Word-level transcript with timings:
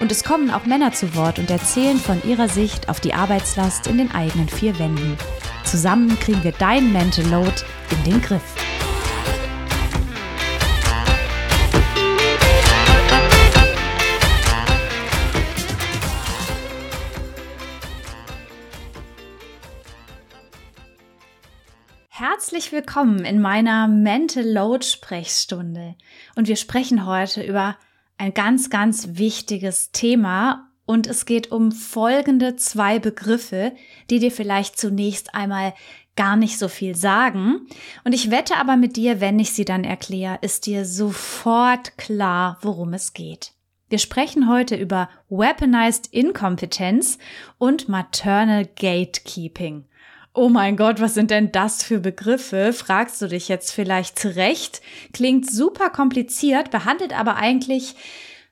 Und 0.00 0.10
es 0.10 0.24
kommen 0.24 0.50
auch 0.50 0.64
Männer 0.64 0.92
zu 0.92 1.14
Wort 1.14 1.38
und 1.38 1.50
erzählen 1.50 1.98
von 1.98 2.22
ihrer 2.24 2.48
Sicht 2.48 2.88
auf 2.88 3.00
die 3.00 3.12
Arbeitslast 3.12 3.86
in 3.86 3.98
den 3.98 4.10
eigenen 4.10 4.48
vier 4.48 4.78
Wänden. 4.78 5.18
Zusammen 5.62 6.18
kriegen 6.18 6.42
wir 6.42 6.52
dein 6.52 6.90
Mental 6.90 7.26
Load 7.26 7.52
in 7.90 8.10
den 8.10 8.22
Griff. 8.22 8.42
Herzlich 22.08 22.72
willkommen 22.72 23.26
in 23.26 23.42
meiner 23.42 23.86
Mental 23.86 24.44
Load 24.44 24.82
Sprechstunde. 24.82 25.94
Und 26.36 26.48
wir 26.48 26.56
sprechen 26.56 27.04
heute 27.04 27.42
über 27.42 27.76
ein 28.20 28.34
ganz, 28.34 28.68
ganz 28.68 29.08
wichtiges 29.12 29.92
Thema. 29.92 30.68
Und 30.84 31.06
es 31.06 31.24
geht 31.24 31.50
um 31.52 31.72
folgende 31.72 32.56
zwei 32.56 32.98
Begriffe, 32.98 33.72
die 34.10 34.18
dir 34.18 34.30
vielleicht 34.30 34.78
zunächst 34.78 35.34
einmal 35.34 35.72
gar 36.16 36.36
nicht 36.36 36.58
so 36.58 36.68
viel 36.68 36.94
sagen. 36.96 37.66
Und 38.04 38.12
ich 38.12 38.30
wette 38.30 38.56
aber 38.56 38.76
mit 38.76 38.96
dir, 38.96 39.20
wenn 39.20 39.38
ich 39.38 39.52
sie 39.52 39.64
dann 39.64 39.84
erkläre, 39.84 40.38
ist 40.42 40.66
dir 40.66 40.84
sofort 40.84 41.96
klar, 41.96 42.58
worum 42.60 42.92
es 42.92 43.14
geht. 43.14 43.52
Wir 43.88 43.98
sprechen 43.98 44.48
heute 44.48 44.76
über 44.76 45.08
Weaponized 45.30 46.12
Inkompetenz 46.12 47.18
und 47.58 47.88
Maternal 47.88 48.66
Gatekeeping. 48.66 49.86
Oh 50.32 50.48
mein 50.48 50.76
Gott, 50.76 51.00
was 51.00 51.14
sind 51.14 51.32
denn 51.32 51.50
das 51.50 51.82
für 51.82 51.98
Begriffe? 51.98 52.72
Fragst 52.72 53.20
du 53.20 53.26
dich 53.26 53.48
jetzt 53.48 53.72
vielleicht 53.72 54.16
zurecht. 54.16 54.80
Klingt 55.12 55.50
super 55.50 55.90
kompliziert, 55.90 56.70
behandelt 56.70 57.18
aber 57.18 57.36
eigentlich 57.36 57.96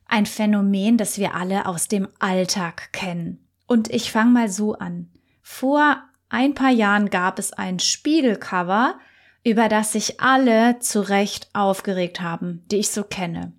ein 0.07 0.27
Phänomen, 0.27 0.97
das 0.97 1.19
wir 1.19 1.35
alle 1.35 1.67
aus 1.67 1.87
dem 1.87 2.09
Alltag 2.19 2.93
kennen. 2.93 3.47
Und 3.67 3.93
ich 3.93 4.11
fange 4.11 4.31
mal 4.31 4.49
so 4.49 4.75
an. 4.75 5.11
Vor 5.43 6.03
ein 6.29 6.55
paar 6.55 6.71
Jahren 6.71 7.11
gab 7.11 7.39
es 7.39 7.53
ein 7.53 7.79
Spiegelcover, 7.79 8.99
über 9.45 9.69
das 9.69 9.93
sich 9.93 10.21
alle 10.21 10.81
zu 10.81 11.01
Recht 11.01 11.49
aufgeregt 11.53 12.21
haben, 12.21 12.65
die 12.71 12.77
ich 12.79 12.91
so 12.91 13.05
kenne. 13.05 13.53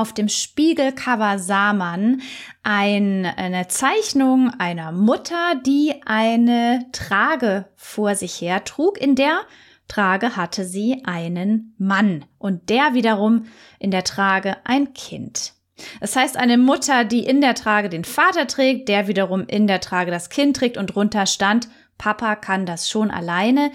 Auf 0.00 0.14
dem 0.14 0.30
Spiegelcover 0.30 1.38
sah 1.38 1.74
man 1.74 2.22
ein, 2.62 3.26
eine 3.26 3.68
Zeichnung 3.68 4.50
einer 4.58 4.92
Mutter, 4.92 5.56
die 5.66 5.92
eine 6.06 6.86
Trage 6.90 7.66
vor 7.76 8.14
sich 8.14 8.40
her 8.40 8.64
trug. 8.64 8.98
In 8.98 9.14
der 9.14 9.42
Trage 9.88 10.36
hatte 10.36 10.64
sie 10.64 11.02
einen 11.04 11.74
Mann 11.76 12.24
und 12.38 12.70
der 12.70 12.94
wiederum 12.94 13.44
in 13.78 13.90
der 13.90 14.02
Trage 14.02 14.56
ein 14.64 14.94
Kind. 14.94 15.52
Das 16.00 16.16
heißt, 16.16 16.38
eine 16.38 16.56
Mutter, 16.56 17.04
die 17.04 17.22
in 17.22 17.42
der 17.42 17.54
Trage 17.54 17.90
den 17.90 18.04
Vater 18.04 18.46
trägt, 18.46 18.88
der 18.88 19.06
wiederum 19.06 19.44
in 19.48 19.66
der 19.66 19.82
Trage 19.82 20.10
das 20.10 20.30
Kind 20.30 20.56
trägt 20.56 20.78
und 20.78 20.94
drunter 20.94 21.26
stand, 21.26 21.68
Papa 21.98 22.36
kann 22.36 22.64
das 22.64 22.88
schon 22.88 23.10
alleine, 23.10 23.70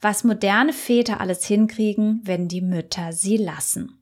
was 0.00 0.24
moderne 0.24 0.72
Väter 0.72 1.20
alles 1.20 1.44
hinkriegen, 1.44 2.22
wenn 2.24 2.48
die 2.48 2.62
Mütter 2.62 3.12
sie 3.12 3.36
lassen. 3.36 4.00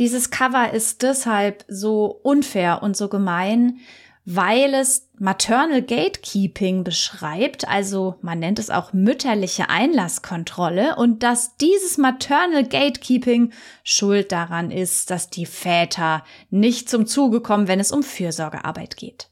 Dieses 0.00 0.30
Cover 0.30 0.72
ist 0.72 1.02
deshalb 1.02 1.64
so 1.68 2.06
unfair 2.22 2.82
und 2.82 2.96
so 2.96 3.08
gemein, 3.08 3.78
weil 4.24 4.72
es 4.74 5.08
Maternal 5.18 5.82
Gatekeeping 5.82 6.82
beschreibt, 6.82 7.68
also 7.68 8.16
man 8.22 8.38
nennt 8.38 8.58
es 8.58 8.70
auch 8.70 8.92
mütterliche 8.92 9.68
Einlasskontrolle 9.68 10.96
und 10.96 11.22
dass 11.22 11.56
dieses 11.58 11.98
Maternal 11.98 12.64
Gatekeeping 12.64 13.52
schuld 13.82 14.32
daran 14.32 14.70
ist, 14.70 15.10
dass 15.10 15.28
die 15.28 15.46
Väter 15.46 16.24
nicht 16.50 16.88
zum 16.88 17.06
Zuge 17.06 17.40
kommen, 17.40 17.68
wenn 17.68 17.80
es 17.80 17.92
um 17.92 18.02
Fürsorgearbeit 18.02 18.96
geht. 18.96 19.28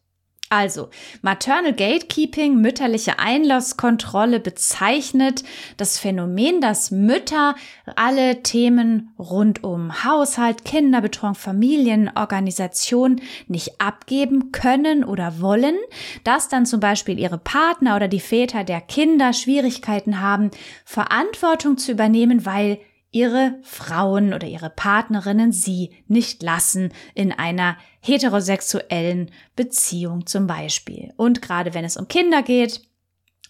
Also, 0.52 0.90
Maternal 1.22 1.72
Gatekeeping, 1.72 2.60
mütterliche 2.60 3.18
Einlasskontrolle 3.18 4.38
bezeichnet 4.38 5.44
das 5.78 5.98
Phänomen, 5.98 6.60
dass 6.60 6.90
Mütter 6.90 7.54
alle 7.96 8.42
Themen 8.42 9.14
rund 9.18 9.64
um 9.64 10.04
Haushalt, 10.04 10.66
Kinderbetreuung, 10.66 11.36
Familienorganisation 11.36 13.22
nicht 13.48 13.80
abgeben 13.80 14.52
können 14.52 15.04
oder 15.04 15.40
wollen, 15.40 15.76
dass 16.22 16.50
dann 16.50 16.66
zum 16.66 16.80
Beispiel 16.80 17.18
ihre 17.18 17.38
Partner 17.38 17.96
oder 17.96 18.08
die 18.08 18.20
Väter 18.20 18.62
der 18.62 18.82
Kinder 18.82 19.32
Schwierigkeiten 19.32 20.20
haben, 20.20 20.50
Verantwortung 20.84 21.78
zu 21.78 21.92
übernehmen, 21.92 22.44
weil 22.44 22.78
ihre 23.12 23.54
Frauen 23.62 24.34
oder 24.34 24.48
ihre 24.48 24.70
Partnerinnen 24.70 25.52
sie 25.52 25.90
nicht 26.08 26.42
lassen 26.42 26.92
in 27.14 27.30
einer 27.30 27.76
heterosexuellen 28.00 29.30
Beziehung 29.54 30.26
zum 30.26 30.46
Beispiel. 30.46 31.12
Und 31.16 31.42
gerade 31.42 31.74
wenn 31.74 31.84
es 31.84 31.96
um 31.96 32.08
Kinder 32.08 32.42
geht, 32.42 32.80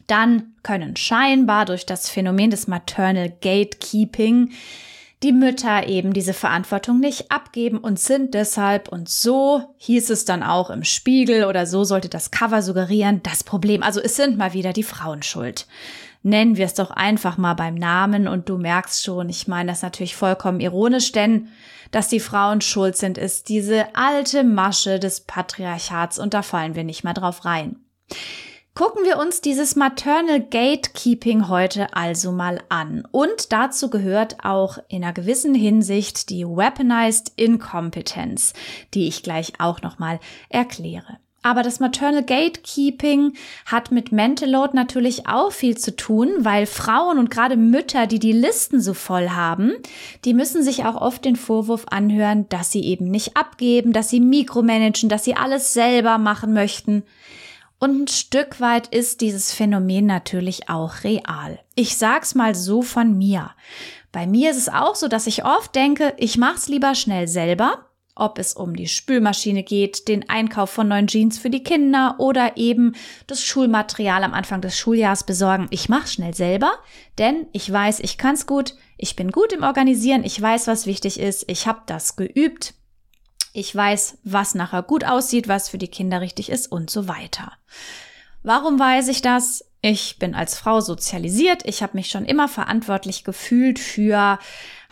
dann 0.09 0.55
können 0.63 0.97
scheinbar 0.97 1.65
durch 1.65 1.87
das 1.87 2.11
Phänomen 2.11 2.51
des 2.51 2.67
Maternal 2.67 3.31
Gatekeeping 3.31 4.51
die 5.23 5.33
Mütter 5.33 5.87
eben 5.87 6.13
diese 6.13 6.35
Verantwortung 6.35 6.99
nicht 6.99 7.31
abgeben 7.31 7.79
und 7.79 8.01
sind 8.01 8.35
deshalb, 8.35 8.89
und 8.89 9.09
so 9.09 9.63
hieß 9.77 10.11
es 10.11 10.25
dann 10.25 10.43
auch 10.43 10.69
im 10.71 10.83
Spiegel 10.83 11.45
oder 11.45 11.65
so 11.67 11.85
sollte 11.85 12.09
das 12.09 12.33
Cover 12.33 12.61
suggerieren, 12.61 13.23
das 13.23 13.45
Problem. 13.45 13.85
Also 13.85 14.01
es 14.01 14.17
sind 14.17 14.37
mal 14.37 14.53
wieder 14.53 14.73
die 14.73 14.83
Frauen 14.83 15.23
schuld 15.23 15.69
nennen 16.23 16.57
wir 16.57 16.67
es 16.67 16.75
doch 16.75 16.91
einfach 16.91 17.37
mal 17.37 17.55
beim 17.55 17.75
Namen 17.75 18.29
und 18.29 18.49
du 18.49 18.59
merkst 18.59 19.05
schon, 19.05 19.29
ich 19.29 19.49
meine 19.49 19.73
das 19.73 19.83
natürlich 19.83 20.17
vollkommen 20.17 20.61
ironisch, 20.61 21.13
denn 21.13 21.49
dass 21.91 22.09
die 22.09 22.21
Frauen 22.21 22.61
schuld 22.61 22.97
sind, 22.97 23.19
ist 23.19 23.49
diese 23.49 23.95
alte 23.95 24.45
Masche 24.45 24.99
des 24.99 25.21
Patriarchats 25.21 26.19
und 26.19 26.35
da 26.35 26.43
fallen 26.43 26.75
wir 26.75 26.85
nicht 26.85 27.05
mal 27.05 27.13
drauf 27.13 27.45
rein. 27.45 27.77
Gucken 28.75 29.05
wir 29.05 29.19
uns 29.19 29.43
dieses 29.43 29.77
Maternal 29.77 30.41
Gatekeeping 30.41 31.49
heute 31.49 31.95
also 31.95 32.33
mal 32.33 32.63
an. 32.71 33.07
Und 33.11 33.53
dazu 33.53 33.91
gehört 33.91 34.47
auch 34.47 34.79
in 34.89 35.05
einer 35.05 35.13
gewissen 35.13 35.55
Hinsicht 35.55 36.31
die 36.31 36.47
Weaponized 36.47 37.33
Incompetence, 37.37 38.55
die 38.95 39.09
ich 39.09 39.23
gleich 39.23 39.53
auch 39.59 39.83
nochmal 39.83 40.21
erkläre. 40.49 41.19
Aber 41.43 41.65
das 41.65 41.81
Maternal 41.81 42.23
Gatekeeping 42.23 43.35
hat 43.67 43.91
mit 43.91 44.13
Mental 44.13 44.49
Load 44.49 44.71
natürlich 44.75 45.27
auch 45.27 45.51
viel 45.51 45.77
zu 45.77 45.97
tun, 45.97 46.31
weil 46.39 46.67
Frauen 46.67 47.19
und 47.19 47.31
gerade 47.31 47.57
Mütter, 47.57 48.07
die 48.07 48.21
die 48.21 48.33
Listen 48.33 48.81
so 48.81 48.95
voll 48.95 49.31
haben, 49.31 49.73
die 50.25 50.35
müssen 50.35 50.63
sich 50.63 50.85
auch 50.85 50.95
oft 50.95 51.25
den 51.25 51.35
Vorwurf 51.35 51.87
anhören, 51.91 52.49
dass 52.49 52.71
sie 52.71 52.85
eben 52.85 53.11
nicht 53.11 53.37
abgeben, 53.37 53.93
dass 53.93 54.09
sie 54.09 54.21
mikromanagen, 54.21 55.09
dass 55.09 55.25
sie 55.25 55.35
alles 55.35 55.73
selber 55.73 56.19
machen 56.19 56.53
möchten. 56.53 57.03
Und 57.81 58.03
ein 58.03 58.09
Stück 58.09 58.61
weit 58.61 58.87
ist 58.95 59.21
dieses 59.21 59.53
Phänomen 59.53 60.07
natürlich 60.07 60.69
auch 60.69 61.03
real. 61.03 61.59
Ich 61.75 61.97
sag's 61.97 62.37
mal 62.37 62.55
so 62.55 62.83
von 62.83 63.19
mir. 63.19 63.51
Bei 64.13 64.29
mir 64.29 64.53
ist 64.53 64.59
es 64.59 64.69
auch 64.69 64.95
so, 64.95 65.09
dass 65.09 65.27
ich 65.27 65.45
oft 65.45 65.75
denke, 65.75 66.15
ich 66.19 66.39
mach's 66.39 66.69
lieber 66.69 66.95
schnell 66.95 67.27
selber, 67.27 67.87
ob 68.15 68.39
es 68.39 68.55
um 68.55 68.77
die 68.77 68.89
Spülmaschine 68.89 69.63
geht, 69.63 70.07
den 70.09 70.29
Einkauf 70.29 70.71
von 70.71 70.89
neuen 70.89 71.07
Jeans 71.07 71.39
für 71.39 71.51
die 71.51 71.63
Kinder 71.63 72.17
oder 72.19 72.57
eben 72.57 72.95
das 73.27 73.43
Schulmaterial 73.43 74.23
am 74.25 74.35
Anfang 74.35 74.61
des 74.61 74.77
Schuljahres 74.77 75.25
besorgen. 75.25 75.69
Ich 75.71 75.89
mache 75.89 76.09
schnell 76.09 76.35
selber, 76.35 76.73
denn 77.19 77.47
ich 77.53 77.71
weiß, 77.73 78.01
ich 78.01 78.19
kann's 78.19 78.47
gut, 78.47 78.75
ich 78.99 79.17
bin 79.17 79.31
gut 79.31 79.53
im 79.53 79.63
Organisieren, 79.63 80.25
ich 80.25 80.41
weiß, 80.41 80.67
was 80.67 80.87
wichtig 80.87 81.19
ist, 81.19 81.45
ich 81.49 81.67
habe 81.67 81.83
das 81.87 82.17
geübt, 82.17 82.75
ich 83.55 83.75
weiß, 83.75 84.19
was 84.25 84.55
nachher 84.55 84.83
gut 84.83 85.05
aussieht, 85.05 85.49
was 85.49 85.69
für 85.69 85.79
die 85.79 85.89
Kinder 85.89 86.21
richtig 86.21 86.51
ist 86.51 86.71
und 86.71 86.91
so 86.91 87.09
weiter. 87.09 87.53
Warum 88.43 88.79
weiß 88.79 89.09
ich 89.09 89.23
das? 89.23 89.65
Ich 89.85 90.17
bin 90.21 90.37
als 90.37 90.57
Frau 90.57 90.81
sozialisiert. 90.81 91.63
Ich 91.65 91.83
habe 91.83 91.97
mich 91.97 92.07
schon 92.07 92.25
immer 92.25 92.47
verantwortlich 92.47 93.25
gefühlt 93.25 93.81
für 93.81 94.39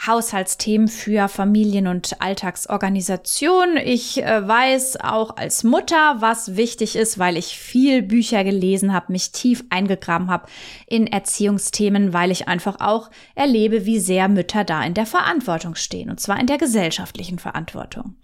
Haushaltsthemen, 0.05 0.89
für 0.89 1.29
Familien- 1.29 1.87
und 1.87 2.21
Alltagsorganisation. 2.21 3.77
Ich 3.77 4.21
äh, 4.21 4.49
weiß 4.49 4.99
auch 5.01 5.37
als 5.37 5.63
Mutter, 5.63 6.17
was 6.19 6.57
wichtig 6.57 6.97
ist, 6.97 7.21
weil 7.21 7.37
ich 7.37 7.57
viel 7.57 8.03
Bücher 8.03 8.43
gelesen 8.43 8.93
habe, 8.93 9.13
mich 9.13 9.31
tief 9.31 9.63
eingegraben 9.71 10.29
habe 10.29 10.49
in 10.89 11.07
Erziehungsthemen, 11.07 12.13
weil 12.13 12.33
ich 12.33 12.49
einfach 12.49 12.81
auch 12.81 13.11
erlebe, 13.37 13.87
wie 13.87 14.01
sehr 14.01 14.27
Mütter 14.27 14.65
da 14.65 14.83
in 14.83 14.95
der 14.95 15.07
Verantwortung 15.07 15.77
stehen, 15.77 16.11
und 16.11 16.19
zwar 16.19 16.41
in 16.41 16.49
der 16.49 16.59
gesellschaftlichen 16.59 17.39
Verantwortung. 17.39 18.17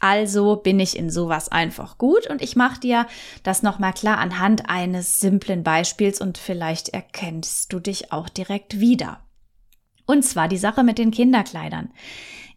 Also 0.00 0.56
bin 0.56 0.78
ich 0.80 0.96
in 0.96 1.10
sowas 1.10 1.48
einfach 1.50 1.98
gut 1.98 2.28
und 2.28 2.40
ich 2.42 2.56
mache 2.56 2.80
dir 2.80 3.06
das 3.42 3.62
nochmal 3.62 3.92
klar 3.92 4.18
anhand 4.18 4.68
eines 4.68 5.20
simplen 5.20 5.62
Beispiels 5.62 6.20
und 6.20 6.38
vielleicht 6.38 6.90
erkennst 6.90 7.72
du 7.72 7.80
dich 7.80 8.12
auch 8.12 8.28
direkt 8.28 8.80
wieder. 8.80 9.20
Und 10.06 10.22
zwar 10.24 10.48
die 10.48 10.56
Sache 10.56 10.84
mit 10.84 10.98
den 10.98 11.10
Kinderkleidern. 11.10 11.90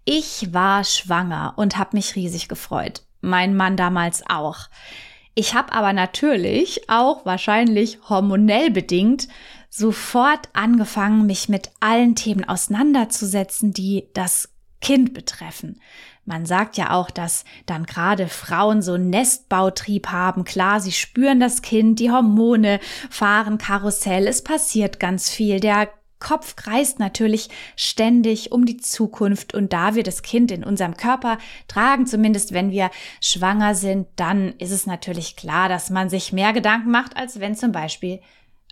Ich 0.06 0.54
war 0.54 0.84
schwanger 0.84 1.54
und 1.58 1.78
habe 1.78 1.98
mich 1.98 2.16
riesig 2.16 2.48
gefreut. 2.48 3.04
Mein 3.22 3.56
Mann 3.56 3.78
damals 3.78 4.24
auch. 4.28 4.70
Ich 5.36 5.54
habe 5.54 5.74
aber 5.74 5.94
natürlich 5.94 6.90
auch 6.90 7.26
wahrscheinlich 7.26 8.00
hormonell 8.10 8.72
bedingt 8.72 9.28
sofort 9.70 10.50
angefangen, 10.54 11.26
mich 11.26 11.50
mit 11.50 11.72
allen 11.80 12.16
Themen 12.16 12.48
auseinanderzusetzen, 12.48 13.72
die 13.72 14.10
das 14.14 14.50
Kind 14.82 15.14
betreffen. 15.14 15.80
Man 16.32 16.46
sagt 16.46 16.78
ja 16.78 16.92
auch, 16.92 17.12
dass 17.12 17.44
dann 17.66 17.86
gerade 17.86 18.30
Frauen 18.30 18.82
so 18.82 18.96
Nestbautrieb 18.96 20.08
haben. 20.08 20.46
Klar, 20.46 20.80
sie 20.80 20.94
spüren 20.94 21.42
das 21.42 21.62
Kind, 21.62 22.00
die 22.00 22.10
Hormone 22.10 22.80
fahren 23.10 23.58
Karussell, 23.58 24.28
es 24.28 24.42
passiert 24.42 24.98
ganz 24.98 25.30
viel. 25.30 25.60
Der 25.60 25.90
Kopf 26.20 26.56
kreist 26.56 27.00
natürlich 27.00 27.50
ständig 27.76 28.54
um 28.54 28.66
die 28.66 28.78
Zukunft 28.78 29.54
und 29.54 29.74
da 29.74 29.94
wir 29.94 30.04
das 30.04 30.22
Kind 30.22 30.52
in 30.52 30.64
unserem 30.64 30.96
Körper 30.96 31.38
tragen, 31.68 32.06
zumindest 32.06 32.54
wenn 32.54 32.72
wir 32.72 32.92
schwanger 33.20 33.76
sind, 33.76 34.08
dann 34.16 34.54
ist 34.58 34.72
es 34.72 34.86
natürlich 34.86 35.36
klar, 35.36 35.68
dass 35.68 35.90
man 35.90 36.10
sich 36.10 36.32
mehr 36.32 36.54
Gedanken 36.54 36.92
macht, 36.92 37.18
als 37.18 37.42
wenn 37.42 37.58
zum 37.58 37.74
Beispiel 37.74 38.22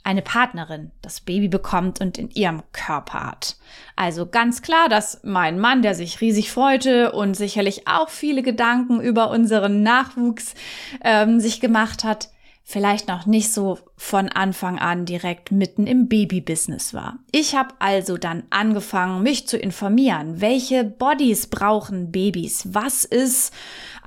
eine 0.09 0.23
Partnerin 0.23 0.89
das 1.03 1.21
Baby 1.21 1.47
bekommt 1.47 2.01
und 2.01 2.17
in 2.17 2.31
ihrem 2.31 2.63
Körper 2.71 3.27
hat. 3.27 3.57
Also 3.95 4.25
ganz 4.25 4.63
klar, 4.63 4.89
dass 4.89 5.19
mein 5.23 5.59
Mann, 5.59 5.83
der 5.83 5.93
sich 5.93 6.19
riesig 6.19 6.51
freute 6.51 7.11
und 7.11 7.35
sicherlich 7.35 7.87
auch 7.87 8.09
viele 8.09 8.41
Gedanken 8.41 9.01
über 9.01 9.29
unseren 9.29 9.83
Nachwuchs 9.83 10.55
ähm, 11.03 11.39
sich 11.39 11.61
gemacht 11.61 12.03
hat, 12.03 12.29
vielleicht 12.63 13.07
noch 13.07 13.27
nicht 13.27 13.53
so 13.53 13.77
von 13.97 14.29
Anfang 14.29 14.79
an 14.79 15.05
direkt 15.05 15.51
mitten 15.51 15.85
im 15.85 16.07
Babybusiness 16.07 16.93
war. 16.93 17.19
Ich 17.31 17.55
habe 17.55 17.75
also 17.77 18.17
dann 18.17 18.43
angefangen, 18.49 19.21
mich 19.21 19.47
zu 19.47 19.57
informieren, 19.57 20.41
welche 20.41 20.83
Bodies 20.83 21.47
brauchen 21.47 22.11
Babys, 22.11 22.67
was 22.73 23.05
ist 23.05 23.53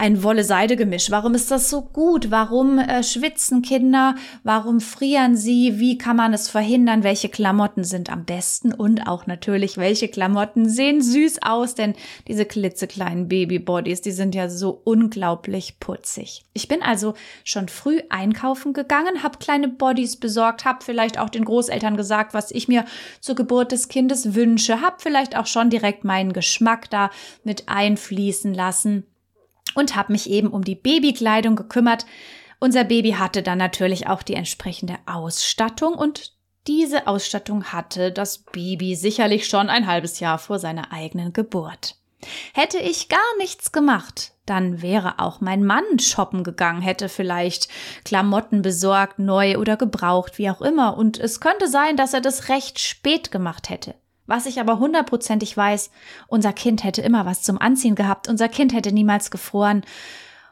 ein 0.02 0.24
Wolle-Seide-Gemisch, 0.24 1.12
warum 1.12 1.36
ist 1.36 1.52
das 1.52 1.70
so 1.70 1.80
gut, 1.82 2.32
warum 2.32 2.80
äh, 2.80 3.04
schwitzen 3.04 3.62
Kinder, 3.62 4.16
warum 4.42 4.80
frieren 4.80 5.36
sie, 5.36 5.78
wie 5.78 5.96
kann 5.96 6.16
man 6.16 6.34
es 6.34 6.48
verhindern, 6.48 7.04
welche 7.04 7.28
Klamotten 7.28 7.84
sind 7.84 8.10
am 8.10 8.24
besten? 8.24 8.74
Und 8.74 9.06
auch 9.06 9.28
natürlich, 9.28 9.76
welche 9.76 10.08
Klamotten 10.08 10.68
sehen 10.68 11.02
süß 11.02 11.42
aus, 11.44 11.76
denn 11.76 11.94
diese 12.26 12.44
klitzekleinen 12.44 13.28
Babybodies, 13.28 14.00
die 14.00 14.10
sind 14.10 14.34
ja 14.34 14.48
so 14.48 14.80
unglaublich 14.82 15.78
putzig. 15.78 16.46
Ich 16.52 16.66
bin 16.66 16.82
also 16.82 17.14
schon 17.44 17.68
früh 17.68 18.00
einkaufen 18.08 18.72
gegangen, 18.72 19.22
habe 19.22 19.38
kleine 19.38 19.68
Bodies 19.68 20.16
besorgt, 20.16 20.64
habe 20.64 20.84
vielleicht 20.84 21.16
auch 21.16 21.28
den 21.28 21.44
Großeltern 21.44 21.96
gesagt, 21.96 22.34
was 22.34 22.50
ich 22.50 22.66
mir 22.66 22.86
zur 23.20 23.36
Geburt 23.36 23.70
des 23.70 23.86
Kindes 23.86 24.34
wünsche, 24.34 24.80
habe 24.80 24.96
vielleicht 24.98 25.36
auch 25.36 25.46
schon 25.46 25.70
direkt 25.70 26.02
meinen 26.02 26.32
Geschmack 26.32 26.90
da 26.90 27.10
mit 27.44 27.68
einfließen 27.68 28.52
lassen 28.52 29.06
und 29.74 29.96
habe 29.96 30.12
mich 30.12 30.28
eben 30.30 30.48
um 30.48 30.64
die 30.64 30.74
Babykleidung 30.74 31.56
gekümmert. 31.56 32.06
Unser 32.60 32.84
Baby 32.84 33.12
hatte 33.12 33.42
dann 33.42 33.58
natürlich 33.58 34.06
auch 34.06 34.22
die 34.22 34.34
entsprechende 34.34 34.96
Ausstattung 35.06 35.94
und 35.94 36.32
diese 36.68 37.08
Ausstattung 37.08 37.64
hatte 37.72 38.12
das 38.12 38.38
Baby 38.38 38.94
sicherlich 38.94 39.48
schon 39.48 39.68
ein 39.68 39.88
halbes 39.88 40.20
Jahr 40.20 40.38
vor 40.38 40.60
seiner 40.60 40.92
eigenen 40.92 41.32
Geburt. 41.32 41.96
Hätte 42.54 42.78
ich 42.78 43.08
gar 43.08 43.18
nichts 43.38 43.72
gemacht, 43.72 44.32
dann 44.46 44.80
wäre 44.80 45.18
auch 45.18 45.40
mein 45.40 45.64
Mann 45.64 45.98
shoppen 45.98 46.44
gegangen, 46.44 46.80
hätte 46.80 47.08
vielleicht 47.08 47.68
Klamotten 48.04 48.62
besorgt, 48.62 49.18
neu 49.18 49.58
oder 49.58 49.76
gebraucht, 49.76 50.38
wie 50.38 50.50
auch 50.50 50.60
immer, 50.60 50.96
und 50.96 51.18
es 51.18 51.40
könnte 51.40 51.68
sein, 51.68 51.96
dass 51.96 52.14
er 52.14 52.20
das 52.20 52.48
recht 52.48 52.78
spät 52.78 53.32
gemacht 53.32 53.70
hätte. 53.70 53.96
Was 54.32 54.46
ich 54.46 54.60
aber 54.60 54.78
hundertprozentig 54.78 55.54
weiß, 55.54 55.90
unser 56.26 56.54
Kind 56.54 56.84
hätte 56.84 57.02
immer 57.02 57.26
was 57.26 57.42
zum 57.42 57.60
Anziehen 57.60 57.94
gehabt, 57.94 58.28
unser 58.28 58.48
Kind 58.48 58.72
hätte 58.72 58.90
niemals 58.90 59.30
gefroren 59.30 59.82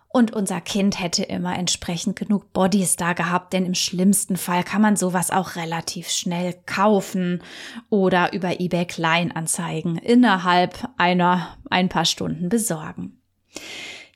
und 0.09 0.35
unser 0.35 0.61
Kind 0.61 1.01
hätte 1.01 1.23
immer 1.23 1.57
entsprechend 1.59 2.15
genug 2.15 2.53
Bodies 2.53 2.97
da 2.97 3.15
gehabt, 3.15 3.55
denn 3.55 3.65
im 3.65 3.75
schlimmsten 3.75 4.37
Fall 4.37 4.65
kann 4.65 4.83
man 4.83 4.97
sowas 4.97 5.31
auch 5.31 5.57
relativ 5.57 6.11
schnell 6.11 6.57
kaufen 6.67 7.43
oder 7.89 8.35
über 8.35 8.61
eBay 8.61 8.85
Kleinanzeigen 8.85 9.97
innerhalb 9.97 10.87
einer 10.99 11.57
ein 11.71 11.89
paar 11.89 12.05
Stunden 12.05 12.51
besorgen. 12.51 13.19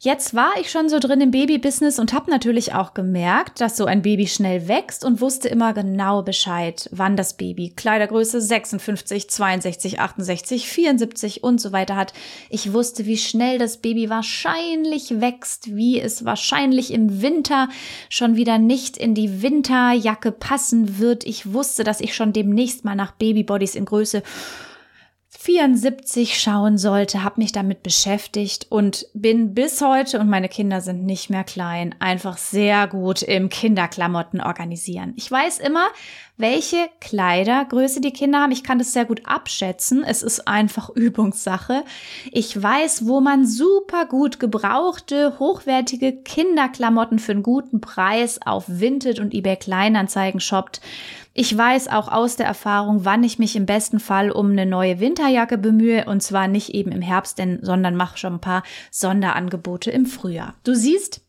Jetzt 0.04 0.34
war 0.34 0.52
ich 0.60 0.70
schon 0.70 0.90
so 0.90 0.98
drin 0.98 1.22
im 1.22 1.30
Babybusiness 1.30 1.98
und 1.98 2.12
habe 2.12 2.30
natürlich 2.30 2.74
auch 2.74 2.92
gemerkt, 2.92 3.62
dass 3.62 3.78
so 3.78 3.86
ein 3.86 4.02
Baby 4.02 4.26
schnell 4.26 4.68
wächst 4.68 5.02
und 5.02 5.22
wusste 5.22 5.48
immer 5.48 5.72
genau 5.72 6.20
Bescheid, 6.20 6.90
wann 6.92 7.16
das 7.16 7.38
Baby 7.38 7.72
Kleidergröße 7.74 8.38
56, 8.38 9.30
62, 9.30 10.00
68, 10.00 10.68
74 10.68 11.42
und 11.42 11.58
so 11.58 11.72
weiter 11.72 11.96
hat. 11.96 12.12
Ich 12.50 12.74
wusste, 12.74 13.06
wie 13.06 13.16
schnell 13.16 13.56
das 13.56 13.78
Baby 13.78 14.10
wahrscheinlich 14.10 15.22
wächst, 15.22 15.74
wie 15.74 15.98
es 15.98 16.26
wahrscheinlich 16.26 16.92
im 16.92 17.22
Winter 17.22 17.70
schon 18.10 18.36
wieder 18.36 18.58
nicht 18.58 18.98
in 18.98 19.14
die 19.14 19.40
Winterjacke 19.40 20.32
passen 20.32 20.98
wird. 20.98 21.24
Ich 21.24 21.54
wusste, 21.54 21.82
dass 21.82 22.02
ich 22.02 22.14
schon 22.14 22.34
demnächst 22.34 22.84
mal 22.84 22.94
nach 22.94 23.12
Babybodies 23.12 23.74
in 23.74 23.86
Größe 23.86 24.22
74 25.44 26.40
schauen 26.40 26.78
sollte, 26.78 27.22
habe 27.22 27.38
mich 27.42 27.52
damit 27.52 27.82
beschäftigt 27.82 28.66
und 28.70 29.06
bin 29.12 29.52
bis 29.52 29.82
heute, 29.82 30.18
und 30.18 30.30
meine 30.30 30.48
Kinder 30.48 30.80
sind 30.80 31.04
nicht 31.04 31.28
mehr 31.28 31.44
klein, 31.44 31.94
einfach 31.98 32.38
sehr 32.38 32.86
gut 32.86 33.20
im 33.20 33.50
Kinderklamotten 33.50 34.40
organisieren. 34.40 35.12
Ich 35.16 35.30
weiß 35.30 35.58
immer, 35.58 35.88
welche 36.36 36.88
Kleidergröße 37.00 38.00
die 38.00 38.12
Kinder 38.12 38.40
haben. 38.40 38.52
Ich 38.52 38.64
kann 38.64 38.78
das 38.78 38.92
sehr 38.92 39.04
gut 39.04 39.22
abschätzen. 39.24 40.02
Es 40.04 40.22
ist 40.22 40.48
einfach 40.48 40.90
Übungssache. 40.94 41.84
Ich 42.32 42.60
weiß, 42.60 43.06
wo 43.06 43.20
man 43.20 43.46
super 43.46 44.06
gut 44.06 44.40
gebrauchte, 44.40 45.38
hochwertige 45.38 46.12
Kinderklamotten 46.12 47.18
für 47.18 47.32
einen 47.32 47.42
guten 47.42 47.80
Preis 47.80 48.40
auf 48.44 48.64
Vinted 48.66 49.20
und 49.20 49.32
eBay 49.32 49.56
Kleinanzeigen 49.56 50.40
shoppt. 50.40 50.80
Ich 51.36 51.56
weiß 51.56 51.88
auch 51.88 52.06
aus 52.08 52.36
der 52.36 52.46
Erfahrung, 52.46 53.04
wann 53.04 53.24
ich 53.24 53.40
mich 53.40 53.56
im 53.56 53.66
besten 53.66 53.98
Fall 53.98 54.30
um 54.30 54.52
eine 54.52 54.66
neue 54.66 55.00
Winterjacke 55.00 55.58
bemühe 55.58 56.04
und 56.04 56.22
zwar 56.22 56.46
nicht 56.46 56.70
eben 56.74 56.92
im 56.92 57.02
Herbst, 57.02 57.38
denn, 57.38 57.58
sondern 57.60 57.96
mache 57.96 58.18
schon 58.18 58.34
ein 58.34 58.40
paar 58.40 58.62
Sonderangebote 58.92 59.90
im 59.90 60.06
Frühjahr. 60.06 60.54
Du 60.62 60.74
siehst, 60.74 61.23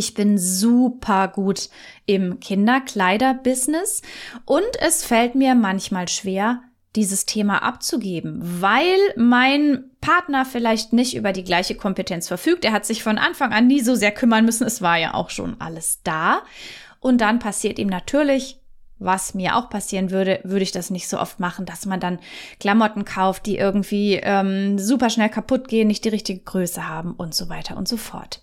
ich 0.00 0.14
bin 0.14 0.38
super 0.38 1.28
gut 1.28 1.68
im 2.06 2.40
Kinderkleider-Business 2.40 4.00
und 4.46 4.64
es 4.80 5.04
fällt 5.04 5.34
mir 5.34 5.54
manchmal 5.54 6.08
schwer, 6.08 6.62
dieses 6.96 7.26
Thema 7.26 7.62
abzugeben, 7.62 8.40
weil 8.62 8.96
mein 9.16 9.90
Partner 10.00 10.46
vielleicht 10.46 10.94
nicht 10.94 11.14
über 11.14 11.34
die 11.34 11.44
gleiche 11.44 11.74
Kompetenz 11.74 12.28
verfügt. 12.28 12.64
Er 12.64 12.72
hat 12.72 12.86
sich 12.86 13.02
von 13.02 13.18
Anfang 13.18 13.52
an 13.52 13.66
nie 13.66 13.80
so 13.80 13.94
sehr 13.94 14.10
kümmern 14.10 14.46
müssen. 14.46 14.66
Es 14.66 14.80
war 14.80 14.96
ja 14.96 15.12
auch 15.12 15.28
schon 15.28 15.60
alles 15.60 16.00
da. 16.02 16.44
Und 16.98 17.20
dann 17.20 17.38
passiert 17.38 17.78
ihm 17.78 17.88
natürlich, 17.88 18.58
was 18.98 19.34
mir 19.34 19.54
auch 19.56 19.68
passieren 19.68 20.10
würde, 20.10 20.40
würde 20.44 20.62
ich 20.62 20.72
das 20.72 20.88
nicht 20.88 21.08
so 21.08 21.20
oft 21.20 21.40
machen, 21.40 21.66
dass 21.66 21.84
man 21.84 22.00
dann 22.00 22.20
Klamotten 22.58 23.04
kauft, 23.04 23.44
die 23.44 23.58
irgendwie 23.58 24.14
ähm, 24.14 24.78
super 24.78 25.10
schnell 25.10 25.28
kaputt 25.28 25.68
gehen, 25.68 25.88
nicht 25.88 26.06
die 26.06 26.10
richtige 26.10 26.40
Größe 26.40 26.88
haben 26.88 27.12
und 27.12 27.34
so 27.34 27.50
weiter 27.50 27.76
und 27.76 27.86
so 27.86 27.98
fort. 27.98 28.42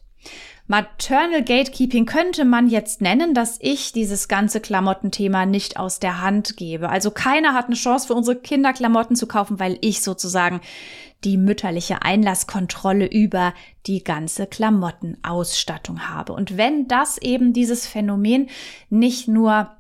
Maternal 0.70 1.44
Gatekeeping 1.44 2.06
könnte 2.06 2.44
man 2.44 2.68
jetzt 2.68 3.00
nennen, 3.00 3.34
dass 3.34 3.58
ich 3.62 3.94
dieses 3.94 4.28
ganze 4.28 4.60
Klamottenthema 4.60 5.46
nicht 5.46 5.78
aus 5.78 6.00
der 6.00 6.22
Hand 6.22 6.58
gebe. 6.58 6.90
Also 6.90 7.10
keiner 7.10 7.54
hat 7.54 7.68
eine 7.68 7.76
Chance 7.76 8.08
für 8.08 8.14
unsere 8.14 8.36
Kinder 8.38 8.74
Klamotten 8.74 9.16
zu 9.16 9.28
kaufen, 9.28 9.62
weil 9.62 9.78
ich 9.80 10.02
sozusagen 10.02 10.60
die 11.24 11.38
mütterliche 11.38 12.02
Einlasskontrolle 12.02 13.06
über 13.06 13.54
die 13.88 14.04
ganze 14.04 14.46
Klamottenausstattung 14.46 16.10
habe. 16.10 16.34
Und 16.34 16.58
wenn 16.58 16.90
das 16.90 17.18
eben 17.18 17.54
dieses 17.54 17.88
Phänomen 17.88 18.50
nicht 18.90 19.30
nur 19.30 19.77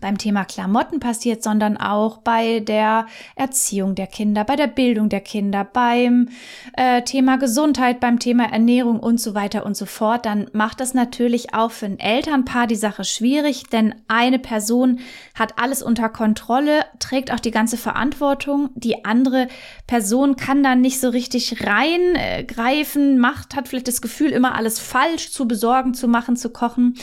beim 0.00 0.18
Thema 0.18 0.44
Klamotten 0.44 1.00
passiert, 1.00 1.42
sondern 1.42 1.76
auch 1.76 2.18
bei 2.18 2.60
der 2.60 3.06
Erziehung 3.36 3.94
der 3.94 4.06
Kinder, 4.06 4.44
bei 4.44 4.56
der 4.56 4.66
Bildung 4.66 5.08
der 5.08 5.20
Kinder, 5.20 5.64
beim 5.64 6.28
äh, 6.76 7.02
Thema 7.02 7.36
Gesundheit, 7.36 8.00
beim 8.00 8.18
Thema 8.18 8.52
Ernährung 8.52 9.00
und 9.00 9.20
so 9.20 9.34
weiter 9.34 9.64
und 9.66 9.76
so 9.76 9.86
fort, 9.86 10.26
dann 10.26 10.48
macht 10.52 10.80
das 10.80 10.94
natürlich 10.94 11.54
auch 11.54 11.70
für 11.70 11.86
ein 11.86 11.98
Elternpaar 11.98 12.66
die 12.66 12.74
Sache 12.76 13.04
schwierig, 13.04 13.64
denn 13.64 13.94
eine 14.08 14.38
Person 14.38 15.00
hat 15.34 15.58
alles 15.58 15.82
unter 15.82 16.08
Kontrolle, 16.08 16.84
trägt 16.98 17.32
auch 17.32 17.40
die 17.40 17.50
ganze 17.50 17.76
Verantwortung, 17.76 18.70
die 18.74 19.04
andere 19.04 19.48
Person 19.86 20.36
kann 20.36 20.62
dann 20.62 20.80
nicht 20.80 21.00
so 21.00 21.08
richtig 21.08 21.66
reingreifen, 21.66 23.18
macht, 23.18 23.56
hat 23.56 23.68
vielleicht 23.68 23.88
das 23.88 24.02
Gefühl, 24.02 24.30
immer 24.30 24.54
alles 24.54 24.78
falsch 24.78 25.30
zu 25.30 25.46
besorgen, 25.46 25.94
zu 25.94 26.08
machen, 26.08 26.36
zu 26.36 26.50
kochen. 26.50 26.94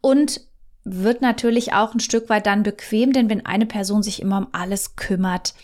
Und 0.00 0.40
wird 0.90 1.22
natürlich 1.22 1.72
auch 1.72 1.94
ein 1.94 2.00
Stück 2.00 2.28
weit 2.28 2.46
dann 2.46 2.62
bequem, 2.62 3.12
denn 3.12 3.28
wenn 3.30 3.46
eine 3.46 3.66
Person 3.66 4.02
sich 4.02 4.20
immer 4.22 4.38
um 4.38 4.48
alles 4.52 4.96
kümmert, 4.96 5.54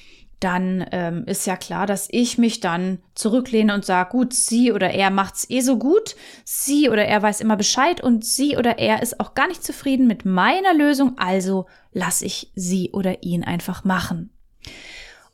dann 0.41 0.85
ähm, 0.93 1.25
ist 1.27 1.47
ja 1.47 1.57
klar, 1.57 1.87
dass 1.87 2.09
ich 2.11 2.37
mich 2.37 2.61
dann 2.61 2.99
zurücklehne 3.15 3.73
und 3.73 3.85
sage, 3.85 4.11
gut, 4.11 4.35
sie 4.35 4.73
oder 4.73 4.91
er 4.91 5.11
macht's 5.11 5.49
eh 5.49 5.61
so 5.61 5.79
gut, 5.79 6.17
sie 6.45 6.91
oder 6.91 7.07
er 7.07 7.23
weiß 7.23 7.41
immer 7.41 7.57
Bescheid 7.57 8.03
und 8.03 8.27
sie 8.27 8.59
oder 8.59 8.79
er 8.79 9.03
ist 9.03 9.21
auch 9.21 9.35
gar 9.35 9.49
nicht 9.49 9.65
zufrieden 9.65 10.07
mit 10.07 10.27
meiner 10.27 10.75
Lösung, 10.75 11.17
also 11.17 11.67
lasse 11.93 12.27
ich 12.27 12.53
sie 12.55 12.91
oder 12.93 13.23
ihn 13.23 13.43
einfach 13.43 13.85
machen. 13.85 14.34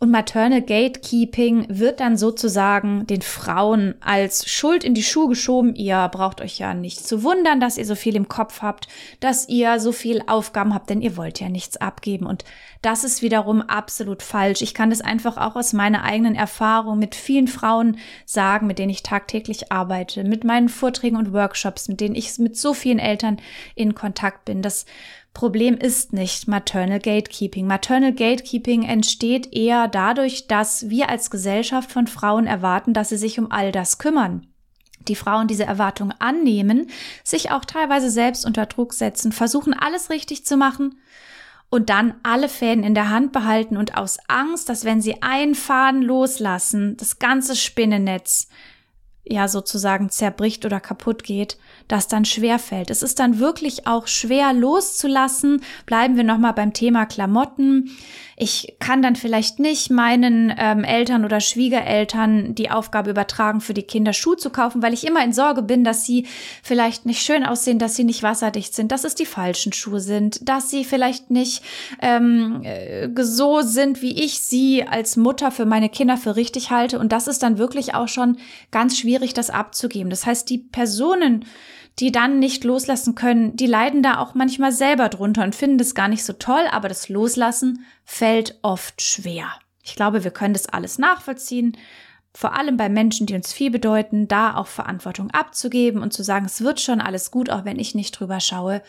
Und 0.03 0.13
Maternal 0.13 0.63
Gatekeeping 0.63 1.67
wird 1.69 2.01
dann 2.01 2.17
sozusagen 2.17 3.07
den 3.07 3.21
Frauen 3.21 3.97
als 4.01 4.49
Schuld 4.49 4.83
in 4.83 4.95
die 4.95 5.03
Schuhe 5.03 5.29
geschoben. 5.29 5.75
Ihr 5.75 6.09
braucht 6.09 6.41
euch 6.41 6.59
ja 6.59 6.73
nicht 6.73 7.07
zu 7.07 7.23
wundern, 7.23 7.61
dass 7.61 7.77
ihr 7.77 7.85
so 7.85 7.95
viel 7.95 8.17
im 8.17 8.27
Kopf 8.27 8.63
habt, 8.63 8.89
dass 9.21 9.47
ihr 9.51 9.79
so 9.79 9.93
viel 9.93 10.23
Aufgaben 10.27 10.73
habt, 10.73 10.89
denn 10.89 11.03
ihr 11.03 11.19
wollt 11.19 11.39
ja 11.39 11.51
nichts 11.51 11.77
abgeben. 11.77 12.25
Und 12.25 12.47
das 12.81 13.05
ist 13.05 13.21
wiederum 13.21 13.61
absolut 13.61 14.23
falsch. 14.23 14.63
Ich 14.63 14.73
kann 14.73 14.89
das 14.89 15.03
einfach 15.03 15.37
auch 15.37 15.55
aus 15.55 15.75
meiner 15.75 16.03
eigenen 16.03 16.35
Erfahrung 16.35 16.99
mit 16.99 17.15
vielen 17.15 17.47
Frauen 17.47 17.99
sagen, 18.25 18.67
mit 18.67 18.79
denen 18.79 18.89
ich 18.89 19.03
tagtäglich 19.03 19.71
arbeite, 19.71 20.25
mit 20.25 20.45
meinen 20.45 20.71
Vorträgen 20.71 21.17
und 21.17 21.35
Workshops, 21.35 21.89
mit 21.89 22.01
denen 22.01 22.15
ich 22.15 22.39
mit 22.39 22.57
so 22.57 22.73
vielen 22.73 23.01
Eltern 23.01 23.37
in 23.75 23.95
Kontakt 23.95 24.47
bin, 24.47 24.63
dass 24.63 24.87
Problem 25.33 25.77
ist 25.77 26.13
nicht 26.13 26.49
Maternal 26.49 26.99
Gatekeeping. 26.99 27.67
Maternal 27.67 28.13
Gatekeeping 28.13 28.83
entsteht 28.83 29.55
eher 29.55 29.87
dadurch, 29.89 30.49
dass 30.49 30.91
wir 30.91 31.09
als 31.09 31.31
Gesellschaft 31.31 31.93
von 31.93 32.07
Frauen 32.07 32.47
erwarten, 32.47 32.93
dass 32.95 33.11
sie 33.11 33.17
sich 33.17 33.39
um 33.39 33.51
all 33.51 33.71
das 33.73 33.99
kümmern. 33.99 34.47
Die 35.09 35.17
Frauen 35.17 35.47
diese 35.47 35.65
Erwartung 35.65 36.13
annehmen, 36.19 36.89
sich 37.25 37.53
auch 37.53 37.65
teilweise 37.65 38.11
selbst 38.11 38.45
unter 38.45 38.67
Druck 38.67 38.93
setzen, 38.93 39.33
versuchen 39.33 39.73
alles 39.73 40.11
richtig 40.11 40.45
zu 40.45 40.57
machen 40.57 40.97
und 41.71 41.89
dann 41.89 42.15
alle 42.25 42.49
Fäden 42.49 42.85
in 42.85 42.95
der 42.95 43.09
Hand 43.09 43.33
behalten 43.33 43.77
und 43.77 43.97
aus 43.97 44.19
Angst, 44.29 44.69
dass 44.69 44.85
wenn 44.85 45.01
sie 45.01 45.23
einen 45.23 45.55
Faden 45.55 46.03
loslassen, 46.03 46.97
das 46.97 47.19
ganze 47.19 47.57
Spinnennetz 47.57 48.49
ja 49.25 49.47
sozusagen 49.47 50.11
zerbricht 50.11 50.67
oder 50.67 50.81
kaputt 50.81 51.23
geht, 51.23 51.57
das 51.91 52.09
dann 52.09 52.25
schwer 52.25 52.59
fällt. 52.59 52.91
Es 52.91 53.03
ist 53.03 53.19
dann 53.19 53.39
wirklich 53.39 53.87
auch 53.87 54.07
schwer 54.07 54.53
loszulassen. 54.53 55.63
Bleiben 55.87 56.17
wir 56.17 56.25
nochmal 56.25 56.53
beim 56.53 56.73
Thema 56.73 57.07
Klamotten. 57.07 57.91
Ich 58.43 58.77
kann 58.79 59.03
dann 59.03 59.17
vielleicht 59.17 59.59
nicht 59.59 59.91
meinen 59.91 60.51
ähm, 60.57 60.83
Eltern 60.83 61.27
oder 61.27 61.41
Schwiegereltern 61.41 62.55
die 62.55 62.71
Aufgabe 62.71 63.11
übertragen, 63.11 63.61
für 63.61 63.75
die 63.75 63.83
Kinder 63.83 64.15
Schuhe 64.15 64.39
zu 64.39 64.49
kaufen, 64.49 64.81
weil 64.81 64.95
ich 64.95 65.07
immer 65.07 65.23
in 65.23 65.35
Sorge 65.35 65.61
bin, 65.61 65.85
dass 65.85 66.07
sie 66.07 66.27
vielleicht 66.63 67.05
nicht 67.05 67.21
schön 67.21 67.45
aussehen, 67.45 67.79
dass 67.79 67.97
sie 67.97 68.05
nicht 68.05 68.23
wasserdicht 68.23 68.75
sind, 68.75 68.93
dass 68.93 69.05
es 69.05 69.15
die 69.15 69.27
falschen 69.27 69.75
Schuhe 69.75 70.01
sind, 70.01 70.49
dass 70.49 70.71
sie 70.71 70.85
vielleicht 70.87 71.31
nicht 71.31 71.63
ähm, 72.01 72.63
äh, 72.65 73.11
so 73.23 73.61
sind, 73.61 74.01
wie 74.01 74.25
ich 74.25 74.41
sie 74.41 74.85
als 74.85 75.19
Mutter 75.19 75.51
für 75.51 75.67
meine 75.67 75.91
Kinder 75.91 76.17
für 76.17 76.37
richtig 76.37 76.71
halte. 76.71 76.99
Und 76.99 77.13
das 77.13 77.27
ist 77.27 77.43
dann 77.43 77.59
wirklich 77.59 77.95
auch 77.95 78.09
schon 78.09 78.39
ganz 78.71 78.99
schwierig, 78.99 79.35
das 79.35 79.51
abzugeben. 79.51 80.09
Das 80.09 80.25
heißt, 80.25 80.49
die 80.49 80.57
Personen, 80.57 81.45
die 82.01 82.13
dann 82.13 82.39
nicht 82.39 82.65
loslassen 82.65 83.15
können, 83.15 83.57
die 83.57 83.67
leiden 83.67 84.03
da 84.03 84.19
auch 84.19 84.35
manchmal 84.35 84.73
selber 84.73 85.09
drunter 85.09 85.45
und 85.45 85.55
finden 85.55 85.79
das 85.79 85.95
gar 85.95 86.09
nicht 86.09 86.25
so 86.25 86.33
toll, 86.33 86.65
aber 86.71 86.89
das 86.89 87.09
Loslassen 87.09 87.85
fällt 88.05 88.59
oft 88.63 89.03
schwer. 89.03 89.49
Ich 89.83 89.97
glaube, 89.97 90.25
wir 90.25 90.31
können 90.31 90.55
das 90.55 90.67
alles 90.67 90.99
nachvollziehen, 90.99 91.77
vor 92.33 92.55
allem 92.57 92.77
bei 92.77 92.89
Menschen, 92.89 93.27
die 93.27 93.35
uns 93.35 93.53
viel 93.53 93.71
bedeuten, 93.71 94.29
da 94.29 94.55
auch 94.55 94.69
Verantwortung 94.69 95.31
abzugeben 95.33 96.01
und 96.01 96.13
zu 96.13 96.23
sagen, 96.23 96.47
es 96.47 96.63
wird 96.63 96.81
schon 96.81 97.01
alles 97.01 97.31
gut, 97.31 97.51
auch 97.51 97.65
wenn 97.65 97.79
ich 97.79 97.95
nicht 97.95 98.13
drüber 98.13 98.41
schaue, 98.41 98.83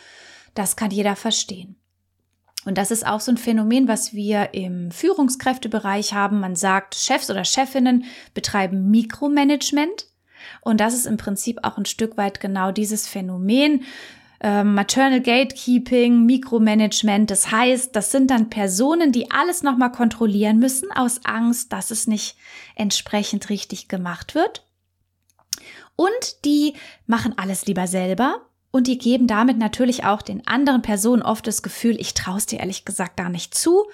das 0.54 0.76
kann 0.76 0.92
jeder 0.92 1.16
verstehen. 1.16 1.76
Und 2.66 2.78
das 2.78 2.92
ist 2.92 3.06
auch 3.06 3.20
so 3.20 3.32
ein 3.32 3.38
Phänomen, 3.38 3.88
was 3.88 4.14
wir 4.14 4.54
im 4.54 4.92
Führungskräftebereich 4.92 6.14
haben. 6.14 6.40
Man 6.40 6.56
sagt, 6.56 6.94
Chefs 6.94 7.32
oder 7.32 7.44
Chefinnen 7.44 8.06
betreiben 8.36 8.92
Mikromanagement. 8.92 10.06
Und 10.62 10.80
das 10.80 10.94
ist 10.94 11.06
im 11.06 11.18
Prinzip 11.18 11.60
auch 11.64 11.78
ein 11.78 11.86
Stück 11.86 12.18
weit 12.18 12.40
genau 12.40 12.72
dieses 12.72 13.08
Phänomen. 13.08 13.84
Ähm, 14.40 14.74
Maternal 14.74 15.22
Gatekeeping, 15.22 16.26
Mikromanagement, 16.26 17.30
das 17.30 17.52
heißt, 17.52 17.96
das 17.96 18.12
sind 18.12 18.32
dann 18.32 18.50
Personen, 18.50 19.12
die 19.12 19.30
alles 19.30 19.62
nochmal 19.62 19.92
kontrollieren 19.92 20.58
müssen 20.58 20.92
aus 20.92 21.22
Angst, 21.26 21.72
dass 21.72 21.92
es 21.92 22.08
nicht 22.08 22.38
entsprechend 22.76 23.50
richtig 23.50 23.88
gemacht 23.88 24.34
wird. 24.34 24.66
Und 25.96 26.44
die 26.46 26.74
machen 27.06 27.38
alles 27.38 27.68
lieber 27.68 27.86
selber, 27.86 28.42
und 28.72 28.88
die 28.88 28.98
geben 28.98 29.28
damit 29.28 29.58
natürlich 29.58 30.06
auch 30.06 30.22
den 30.22 30.48
anderen 30.48 30.82
Personen 30.82 31.22
oft 31.22 31.46
das 31.46 31.62
Gefühl, 31.62 32.00
ich 32.00 32.14
traue 32.14 32.38
es 32.38 32.46
dir 32.46 32.60
ehrlich 32.60 32.86
gesagt 32.86 33.18
gar 33.18 33.30
nicht 33.30 33.54
zu 33.54 33.86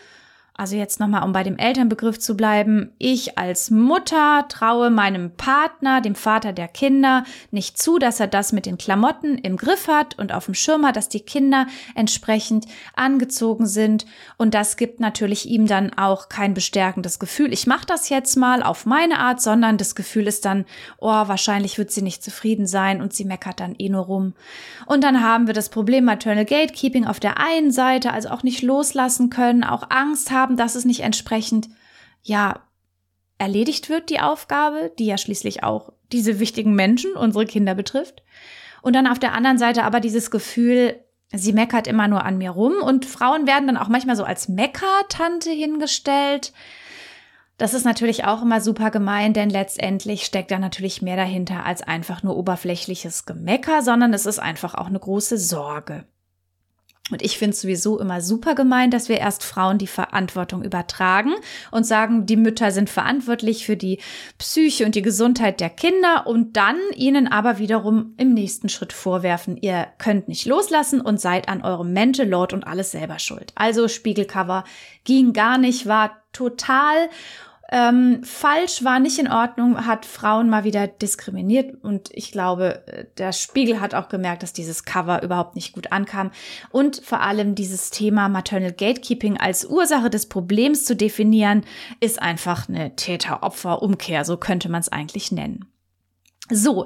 also 0.58 0.76
jetzt 0.76 1.00
nochmal, 1.00 1.24
um 1.24 1.34
bei 1.34 1.44
dem 1.44 1.60
Elternbegriff 1.60 2.18
zu 2.18 2.36
bleiben. 2.36 2.92
Ich 2.98 3.38
als 3.38 3.70
Mutter 3.70 4.46
traue 4.50 4.90
meinem 4.90 5.30
Partner, 5.38 6.02
dem 6.02 6.16
Vater 6.16 6.52
der 6.52 6.68
Kinder, 6.68 7.26
nicht 7.52 7.78
zu, 7.78 8.00
dass 8.00 8.20
er 8.20 8.26
das 8.26 8.54
mit 8.54 8.66
den 8.66 8.80
Klamotten 8.80 9.38
im 9.38 9.56
Griff 9.56 9.88
hat 9.88 10.18
und 10.18 10.34
auf 10.34 10.46
dem 10.46 10.56
Schirm 10.56 10.84
hat, 10.84 10.96
dass 10.96 11.10
die 11.10 11.20
Kinder 11.20 11.68
entsprechend 11.94 12.66
angezogen 12.96 13.68
sind. 13.68 14.08
Und 14.38 14.56
das 14.56 14.78
gibt 14.78 15.00
natürlich 15.00 15.48
ihm 15.48 15.68
dann 15.68 15.94
auch 15.94 16.28
kein 16.28 16.56
bestärkendes 16.56 17.20
Gefühl. 17.20 17.54
Ich 17.54 17.68
mache 17.68 17.86
das 17.86 18.10
jetzt 18.10 18.36
mal 18.36 18.64
auf 18.64 18.88
meine 18.88 19.20
Art, 19.20 19.40
sondern 19.40 19.78
das 19.78 19.94
Gefühl 19.94 20.26
ist 20.26 20.44
dann, 20.44 20.66
oh, 20.98 21.08
wahrscheinlich 21.08 21.78
wird 21.78 21.92
sie 21.92 22.02
nicht 22.02 22.24
zufrieden 22.24 22.66
sein 22.66 23.00
und 23.02 23.14
sie 23.14 23.26
meckert 23.26 23.60
dann 23.60 23.76
eh 23.78 23.90
nur 23.90 24.06
rum. 24.06 24.34
Und 24.88 25.04
dann 25.04 25.22
haben 25.22 25.46
wir 25.46 25.54
das 25.54 25.70
Problem 25.70 26.06
Maternal 26.06 26.46
Gatekeeping 26.46 27.06
auf 27.06 27.20
der 27.20 27.40
einen 27.40 27.72
Seite, 27.72 28.12
also 28.12 28.30
auch 28.30 28.42
nicht 28.42 28.64
loslassen 28.64 29.30
können, 29.30 29.64
auch 29.64 29.92
Angst 29.92 30.32
haben, 30.32 30.47
haben, 30.48 30.58
dass 30.58 30.76
es 30.76 30.86
nicht 30.86 31.02
entsprechend, 31.02 31.68
ja, 32.24 32.62
erledigt 33.38 33.90
wird, 33.90 34.10
die 34.10 34.20
Aufgabe, 34.20 34.92
die 34.98 35.06
ja 35.06 35.18
schließlich 35.18 35.64
auch 35.64 35.92
diese 36.12 36.40
wichtigen 36.40 36.74
Menschen, 36.74 37.12
unsere 37.14 37.46
Kinder 37.46 37.76
betrifft. 37.76 38.24
Und 38.82 38.96
dann 38.96 39.08
auf 39.08 39.20
der 39.20 39.34
anderen 39.34 39.58
Seite 39.58 39.84
aber 39.84 40.00
dieses 40.00 40.32
Gefühl, 40.32 40.96
sie 41.34 41.54
meckert 41.54 41.88
immer 41.88 42.08
nur 42.08 42.24
an 42.24 42.38
mir 42.38 42.52
rum 42.52 42.76
und 42.82 43.06
Frauen 43.06 43.46
werden 43.46 43.68
dann 43.68 43.78
auch 43.78 43.90
manchmal 43.90 44.16
so 44.16 44.24
als 44.24 44.48
Meckertante 44.48 45.52
hingestellt. 45.52 46.54
Das 47.58 47.74
ist 47.74 47.84
natürlich 47.84 48.24
auch 48.24 48.42
immer 48.42 48.62
super 48.62 48.90
gemein, 48.90 49.34
denn 49.34 49.50
letztendlich 49.50 50.24
steckt 50.24 50.52
da 50.52 50.58
natürlich 50.58 51.02
mehr 51.02 51.18
dahinter 51.18 51.66
als 51.66 51.82
einfach 51.84 52.24
nur 52.24 52.38
oberflächliches 52.38 53.26
Gemecker, 53.26 53.82
sondern 53.82 54.14
es 54.14 54.26
ist 54.26 54.40
einfach 54.40 54.74
auch 54.74 54.88
eine 54.88 55.00
große 55.00 55.38
Sorge. 55.38 56.06
Und 57.10 57.22
ich 57.22 57.38
finde 57.38 57.54
es 57.54 57.62
sowieso 57.62 58.00
immer 58.00 58.22
super 58.22 58.56
gemein, 58.56 58.92
dass 58.92 59.10
wir 59.10 59.18
erst 59.18 59.44
Frauen 59.44 59.78
die 59.78 59.88
Verantwortung 59.88 60.64
übertragen 60.64 61.34
und 61.72 61.86
sagen, 61.86 62.26
die 62.26 62.36
Mütter 62.36 62.72
sind 62.72 62.90
verantwortlich 62.90 63.66
für 63.66 63.78
die 63.78 64.00
Psyche 64.38 64.86
und 64.86 64.96
die 64.96 65.02
Gesundheit 65.02 65.60
der 65.60 65.70
Kinder 65.70 66.28
und 66.28 66.58
dann 66.58 66.78
ihnen 66.96 67.28
aber 67.28 67.60
wiederum 67.60 68.14
im 68.18 68.34
nächsten 68.34 68.70
Schritt 68.70 68.94
vorwerfen, 68.94 69.58
ihr 69.58 69.88
könnt 69.98 70.28
nicht 70.28 70.46
loslassen 70.46 71.02
und 71.02 71.22
seid 71.22 71.48
an 71.48 71.64
eurem 71.64 71.94
Mental 71.94 72.28
Load 72.28 72.54
und 72.54 72.66
alles 72.66 72.92
selber 72.92 73.20
schuld. 73.20 73.54
Also 73.56 73.88
Spiegelcover 73.88 74.64
ging 75.06 75.34
gar 75.34 75.58
nicht, 75.58 75.88
war 75.88 76.24
total 76.34 77.10
ähm, 77.70 78.24
falsch 78.24 78.84
war 78.86 79.00
nicht 79.00 79.20
in 79.20 79.30
Ordnung, 79.30 79.86
hat 79.86 80.06
Frauen 80.06 80.50
mal 80.50 80.64
wieder 80.64 80.88
diskriminiert 80.88 81.84
und 81.84 82.10
ich 82.14 82.32
glaube, 82.32 82.88
äh, 82.88 83.06
der 83.18 83.34
Spiegel 83.34 83.82
hat 83.82 83.94
auch 83.94 84.08
gemerkt, 84.08 84.42
dass 84.44 84.54
dieses 84.54 84.86
Cover 84.86 85.22
überhaupt 85.22 85.56
nicht 85.56 85.74
gut 85.74 85.92
ankam 85.92 86.32
und 86.72 87.02
vor 87.04 87.22
allem 87.22 87.56
dieses 87.56 87.90
Thema 87.90 88.30
Maternal 88.30 88.72
Gatekeeping 88.72 89.38
als 89.38 89.66
Ursache 89.66 90.10
des 90.10 90.28
Problems 90.28 90.86
zu 90.86 90.96
definieren, 90.96 91.66
ist 92.00 92.22
einfach 92.22 92.70
eine 92.70 92.96
Täter-Opfer-Umkehr, 92.96 94.24
so 94.24 94.38
könnte 94.38 94.70
man 94.70 94.80
es 94.80 94.90
eigentlich 94.90 95.34
nennen. 95.34 95.66
So, 96.50 96.86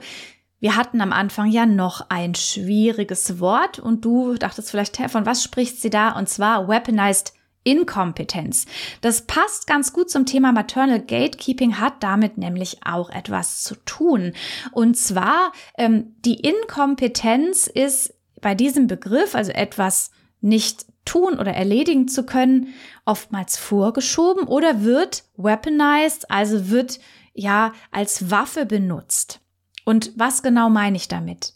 wir 0.59 0.75
hatten 0.75 1.01
am 1.01 1.13
Anfang 1.13 1.51
ja 1.51 1.67
noch 1.67 2.05
ein 2.09 2.33
schwieriges 2.33 3.39
Wort 3.39 3.77
und 3.77 4.03
du 4.03 4.33
dachtest 4.35 4.71
vielleicht, 4.71 4.97
von 4.97 5.27
was 5.27 5.43
spricht 5.43 5.79
sie 5.79 5.91
da? 5.91 6.17
Und 6.17 6.29
zwar 6.29 6.67
Weaponized 6.67 7.33
Inkompetenz. 7.63 8.65
Das 9.01 9.27
passt 9.27 9.67
ganz 9.67 9.93
gut 9.93 10.09
zum 10.09 10.25
Thema 10.25 10.51
Maternal 10.51 10.99
Gatekeeping, 10.99 11.79
hat 11.79 12.01
damit 12.01 12.37
nämlich 12.37 12.79
auch 12.85 13.09
etwas 13.09 13.61
zu 13.61 13.75
tun. 13.85 14.33
Und 14.71 14.97
zwar, 14.97 15.51
ähm, 15.77 16.15
die 16.25 16.39
Inkompetenz 16.39 17.67
ist 17.67 18.13
bei 18.41 18.55
diesem 18.55 18.87
Begriff, 18.87 19.35
also 19.35 19.51
etwas 19.51 20.11
nicht 20.41 20.85
tun 21.05 21.39
oder 21.39 21.53
erledigen 21.53 22.07
zu 22.07 22.25
können, 22.25 22.73
oftmals 23.05 23.57
vorgeschoben 23.57 24.47
oder 24.47 24.83
wird 24.83 25.23
weaponized, 25.37 26.29
also 26.29 26.69
wird 26.69 26.99
ja 27.33 27.73
als 27.91 28.31
Waffe 28.31 28.65
benutzt. 28.65 29.39
Und 29.85 30.11
was 30.15 30.43
genau 30.43 30.69
meine 30.69 30.97
ich 30.97 31.07
damit? 31.07 31.53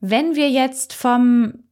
Wenn 0.00 0.34
wir 0.34 0.50
jetzt 0.50 0.92
vom 0.92 1.63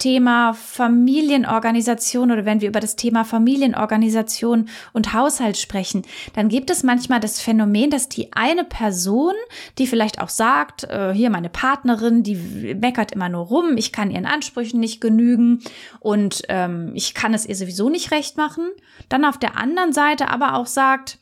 Thema 0.00 0.54
Familienorganisation 0.54 2.32
oder 2.32 2.44
wenn 2.44 2.60
wir 2.60 2.68
über 2.68 2.80
das 2.80 2.96
Thema 2.96 3.24
Familienorganisation 3.24 4.68
und 4.92 5.12
Haushalt 5.12 5.56
sprechen, 5.56 6.02
dann 6.34 6.48
gibt 6.48 6.70
es 6.70 6.82
manchmal 6.82 7.20
das 7.20 7.40
Phänomen, 7.40 7.90
dass 7.90 8.08
die 8.08 8.32
eine 8.32 8.64
Person, 8.64 9.34
die 9.78 9.86
vielleicht 9.86 10.20
auch 10.20 10.28
sagt, 10.28 10.84
äh, 10.84 11.12
hier 11.14 11.30
meine 11.30 11.50
Partnerin, 11.50 12.24
die 12.24 12.34
meckert 12.74 13.12
immer 13.12 13.28
nur 13.28 13.46
rum, 13.46 13.76
ich 13.76 13.92
kann 13.92 14.10
ihren 14.10 14.26
Ansprüchen 14.26 14.80
nicht 14.80 15.00
genügen 15.00 15.62
und 16.00 16.42
ähm, 16.48 16.90
ich 16.94 17.14
kann 17.14 17.34
es 17.34 17.46
ihr 17.46 17.54
sowieso 17.54 17.88
nicht 17.90 18.10
recht 18.10 18.36
machen, 18.36 18.68
dann 19.08 19.24
auf 19.24 19.38
der 19.38 19.56
anderen 19.56 19.92
Seite 19.92 20.28
aber 20.28 20.54
auch 20.54 20.66
sagt, 20.66 21.18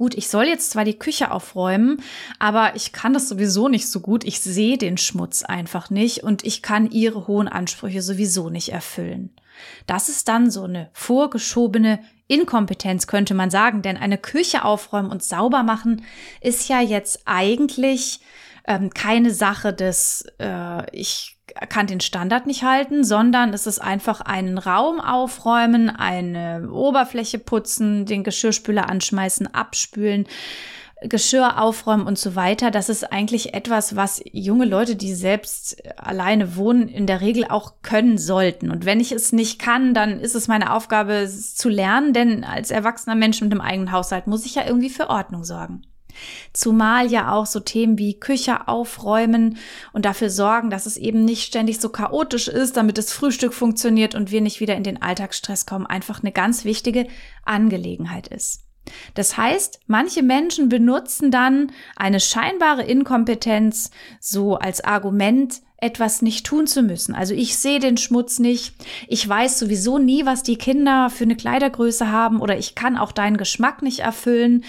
Gut, 0.00 0.14
ich 0.14 0.30
soll 0.30 0.46
jetzt 0.46 0.70
zwar 0.70 0.86
die 0.86 0.98
Küche 0.98 1.30
aufräumen, 1.30 2.02
aber 2.38 2.74
ich 2.74 2.92
kann 2.92 3.12
das 3.12 3.28
sowieso 3.28 3.68
nicht 3.68 3.86
so 3.86 4.00
gut. 4.00 4.24
Ich 4.24 4.40
sehe 4.40 4.78
den 4.78 4.96
Schmutz 4.96 5.42
einfach 5.42 5.90
nicht 5.90 6.22
und 6.22 6.42
ich 6.42 6.62
kann 6.62 6.90
ihre 6.90 7.26
hohen 7.26 7.48
Ansprüche 7.48 8.00
sowieso 8.00 8.48
nicht 8.48 8.70
erfüllen. 8.70 9.28
Das 9.86 10.08
ist 10.08 10.26
dann 10.28 10.50
so 10.50 10.62
eine 10.62 10.88
vorgeschobene 10.94 12.00
Inkompetenz, 12.28 13.08
könnte 13.08 13.34
man 13.34 13.50
sagen, 13.50 13.82
denn 13.82 13.98
eine 13.98 14.16
Küche 14.16 14.64
aufräumen 14.64 15.10
und 15.10 15.22
sauber 15.22 15.64
machen 15.64 16.02
ist 16.40 16.70
ja 16.70 16.80
jetzt 16.80 17.20
eigentlich 17.26 18.20
ähm, 18.66 18.88
keine 18.94 19.34
Sache 19.34 19.74
des, 19.74 20.24
äh, 20.38 20.96
ich 20.96 21.36
kann 21.68 21.86
den 21.86 22.00
Standard 22.00 22.46
nicht 22.46 22.62
halten, 22.62 23.04
sondern 23.04 23.52
es 23.52 23.66
ist 23.66 23.80
einfach 23.80 24.20
einen 24.20 24.58
Raum 24.58 25.00
aufräumen, 25.00 25.90
eine 25.90 26.70
Oberfläche 26.70 27.38
putzen, 27.38 28.06
den 28.06 28.24
Geschirrspüler 28.24 28.88
anschmeißen, 28.88 29.52
abspülen. 29.54 30.26
Geschirr 31.02 31.58
aufräumen 31.58 32.06
und 32.06 32.18
so 32.18 32.36
weiter, 32.36 32.70
das 32.70 32.90
ist 32.90 33.10
eigentlich 33.10 33.54
etwas, 33.54 33.96
was 33.96 34.22
junge 34.32 34.66
Leute, 34.66 34.96
die 34.96 35.14
selbst 35.14 35.82
alleine 35.96 36.56
wohnen, 36.56 36.88
in 36.88 37.06
der 37.06 37.22
Regel 37.22 37.46
auch 37.48 37.76
können 37.82 38.18
sollten. 38.18 38.70
Und 38.70 38.84
wenn 38.84 39.00
ich 39.00 39.10
es 39.10 39.32
nicht 39.32 39.58
kann, 39.58 39.94
dann 39.94 40.20
ist 40.20 40.34
es 40.34 40.46
meine 40.46 40.74
Aufgabe, 40.74 41.14
es 41.14 41.54
zu 41.54 41.70
lernen, 41.70 42.12
denn 42.12 42.44
als 42.44 42.70
erwachsener 42.70 43.16
Mensch 43.16 43.40
mit 43.40 43.50
einem 43.50 43.62
eigenen 43.62 43.92
Haushalt 43.92 44.26
muss 44.26 44.44
ich 44.44 44.56
ja 44.56 44.66
irgendwie 44.66 44.90
für 44.90 45.08
Ordnung 45.08 45.44
sorgen. 45.44 45.82
Zumal 46.52 47.10
ja 47.10 47.32
auch 47.32 47.46
so 47.46 47.60
Themen 47.60 47.98
wie 47.98 48.18
Küche 48.18 48.68
aufräumen 48.68 49.58
und 49.92 50.04
dafür 50.04 50.30
sorgen, 50.30 50.70
dass 50.70 50.86
es 50.86 50.96
eben 50.96 51.24
nicht 51.24 51.44
ständig 51.44 51.80
so 51.80 51.88
chaotisch 51.88 52.48
ist, 52.48 52.76
damit 52.76 52.98
das 52.98 53.12
Frühstück 53.12 53.54
funktioniert 53.54 54.14
und 54.14 54.30
wir 54.30 54.40
nicht 54.40 54.60
wieder 54.60 54.76
in 54.76 54.84
den 54.84 55.02
Alltagsstress 55.02 55.66
kommen, 55.66 55.86
einfach 55.86 56.22
eine 56.22 56.32
ganz 56.32 56.64
wichtige 56.64 57.06
Angelegenheit 57.44 58.28
ist. 58.28 58.64
Das 59.14 59.36
heißt, 59.36 59.80
manche 59.86 60.22
Menschen 60.22 60.68
benutzen 60.68 61.30
dann 61.30 61.72
eine 61.96 62.20
scheinbare 62.20 62.82
Inkompetenz 62.82 63.90
so 64.20 64.56
als 64.56 64.82
Argument, 64.82 65.60
etwas 65.80 66.20
nicht 66.20 66.44
tun 66.44 66.66
zu 66.66 66.82
müssen. 66.82 67.14
Also 67.14 67.34
ich 67.34 67.56
sehe 67.56 67.80
den 67.80 67.96
Schmutz 67.96 68.38
nicht. 68.38 68.74
Ich 69.08 69.26
weiß 69.26 69.58
sowieso 69.58 69.98
nie, 69.98 70.26
was 70.26 70.42
die 70.42 70.56
Kinder 70.56 71.08
für 71.08 71.24
eine 71.24 71.36
Kleidergröße 71.36 72.10
haben 72.10 72.40
oder 72.40 72.58
ich 72.58 72.74
kann 72.74 72.98
auch 72.98 73.12
deinen 73.12 73.38
Geschmack 73.38 73.82
nicht 73.82 74.00
erfüllen 74.00 74.64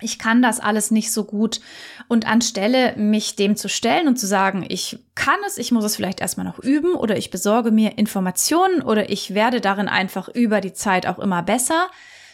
ich 0.00 0.18
kann 0.18 0.42
das 0.42 0.60
alles 0.60 0.90
nicht 0.90 1.12
so 1.12 1.24
gut. 1.24 1.60
Und 2.08 2.26
anstelle 2.26 2.96
mich 2.96 3.36
dem 3.36 3.56
zu 3.56 3.68
stellen 3.68 4.08
und 4.08 4.18
zu 4.18 4.26
sagen, 4.26 4.64
ich 4.68 4.98
kann 5.14 5.38
es, 5.46 5.58
ich 5.58 5.72
muss 5.72 5.84
es 5.84 5.96
vielleicht 5.96 6.20
erstmal 6.20 6.46
noch 6.46 6.58
üben 6.58 6.94
oder 6.94 7.16
ich 7.16 7.30
besorge 7.30 7.70
mir 7.70 7.98
Informationen 7.98 8.82
oder 8.82 9.10
ich 9.10 9.34
werde 9.34 9.60
darin 9.60 9.88
einfach 9.88 10.28
über 10.28 10.60
die 10.60 10.72
Zeit 10.72 11.06
auch 11.06 11.18
immer 11.18 11.42
besser, 11.42 11.88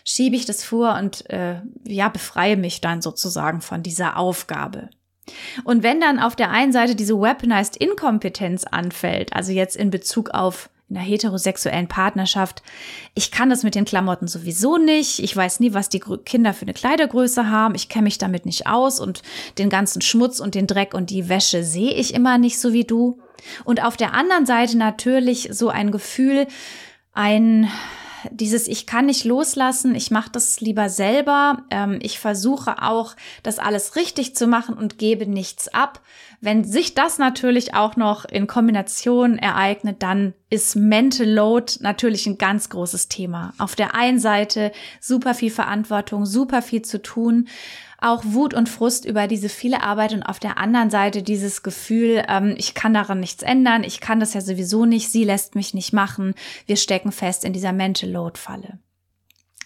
schiebe 0.04 0.36
ich 0.36 0.46
das 0.46 0.62
vor 0.62 0.96
und 0.96 1.28
äh, 1.30 1.60
ja, 1.86 2.08
befreie 2.08 2.56
mich 2.56 2.80
dann 2.80 3.02
sozusagen 3.02 3.60
von 3.60 3.82
dieser 3.82 4.16
Aufgabe. 4.16 4.90
Und 5.64 5.82
wenn 5.82 6.00
dann 6.00 6.18
auf 6.18 6.36
der 6.36 6.50
einen 6.50 6.72
Seite 6.72 6.94
diese 6.94 7.18
Weaponized 7.18 7.76
Inkompetenz 7.76 8.64
anfällt, 8.64 9.34
also 9.34 9.52
jetzt 9.52 9.76
in 9.76 9.90
Bezug 9.90 10.30
auf 10.30 10.68
in 10.88 10.96
einer 10.96 11.06
heterosexuellen 11.06 11.88
Partnerschaft. 11.88 12.62
Ich 13.14 13.30
kann 13.30 13.50
das 13.50 13.62
mit 13.62 13.74
den 13.74 13.84
Klamotten 13.84 14.28
sowieso 14.28 14.76
nicht. 14.76 15.18
Ich 15.18 15.34
weiß 15.34 15.60
nie, 15.60 15.72
was 15.72 15.88
die 15.88 16.00
Kinder 16.00 16.52
für 16.52 16.62
eine 16.62 16.74
Kleidergröße 16.74 17.48
haben. 17.48 17.74
Ich 17.74 17.88
kenne 17.88 18.04
mich 18.04 18.18
damit 18.18 18.44
nicht 18.44 18.66
aus 18.66 19.00
und 19.00 19.22
den 19.58 19.70
ganzen 19.70 20.02
Schmutz 20.02 20.40
und 20.40 20.54
den 20.54 20.66
Dreck 20.66 20.94
und 20.94 21.10
die 21.10 21.28
Wäsche 21.28 21.64
sehe 21.64 21.92
ich 21.92 22.12
immer 22.14 22.38
nicht 22.38 22.60
so 22.60 22.72
wie 22.72 22.84
du. 22.84 23.18
Und 23.64 23.82
auf 23.82 23.96
der 23.96 24.14
anderen 24.14 24.46
Seite 24.46 24.76
natürlich 24.76 25.48
so 25.52 25.68
ein 25.68 25.90
Gefühl, 25.90 26.46
ein 27.12 27.70
dieses 28.30 28.68
Ich 28.68 28.86
kann 28.86 29.06
nicht 29.06 29.24
loslassen, 29.24 29.94
ich 29.94 30.10
mache 30.10 30.30
das 30.30 30.60
lieber 30.60 30.88
selber, 30.88 31.64
ähm, 31.70 31.98
ich 32.02 32.18
versuche 32.18 32.82
auch, 32.82 33.14
das 33.42 33.58
alles 33.58 33.96
richtig 33.96 34.34
zu 34.34 34.46
machen 34.46 34.76
und 34.76 34.98
gebe 34.98 35.26
nichts 35.26 35.68
ab. 35.68 36.00
Wenn 36.40 36.64
sich 36.64 36.94
das 36.94 37.18
natürlich 37.18 37.74
auch 37.74 37.96
noch 37.96 38.24
in 38.24 38.46
Kombination 38.46 39.38
ereignet, 39.38 40.02
dann 40.02 40.34
ist 40.50 40.76
Mental 40.76 41.28
Load 41.28 41.74
natürlich 41.80 42.26
ein 42.26 42.38
ganz 42.38 42.68
großes 42.68 43.08
Thema. 43.08 43.54
Auf 43.58 43.74
der 43.74 43.94
einen 43.94 44.18
Seite 44.18 44.72
super 45.00 45.34
viel 45.34 45.50
Verantwortung, 45.50 46.26
super 46.26 46.62
viel 46.62 46.82
zu 46.82 47.00
tun, 47.00 47.48
auch 48.04 48.22
Wut 48.24 48.54
und 48.54 48.68
Frust 48.68 49.04
über 49.04 49.26
diese 49.26 49.48
viele 49.48 49.82
Arbeit 49.82 50.12
und 50.12 50.22
auf 50.22 50.38
der 50.38 50.58
anderen 50.58 50.90
Seite 50.90 51.22
dieses 51.22 51.62
Gefühl, 51.62 52.22
ähm, 52.28 52.54
ich 52.58 52.74
kann 52.74 52.94
daran 52.94 53.20
nichts 53.20 53.42
ändern, 53.42 53.82
ich 53.82 54.00
kann 54.00 54.20
das 54.20 54.34
ja 54.34 54.40
sowieso 54.40 54.84
nicht, 54.84 55.10
sie 55.10 55.24
lässt 55.24 55.54
mich 55.54 55.74
nicht 55.74 55.92
machen, 55.92 56.34
wir 56.66 56.76
stecken 56.76 57.12
fest 57.12 57.44
in 57.44 57.52
dieser 57.52 57.72
Mental 57.72 58.10
Load 58.10 58.38
Falle. 58.38 58.78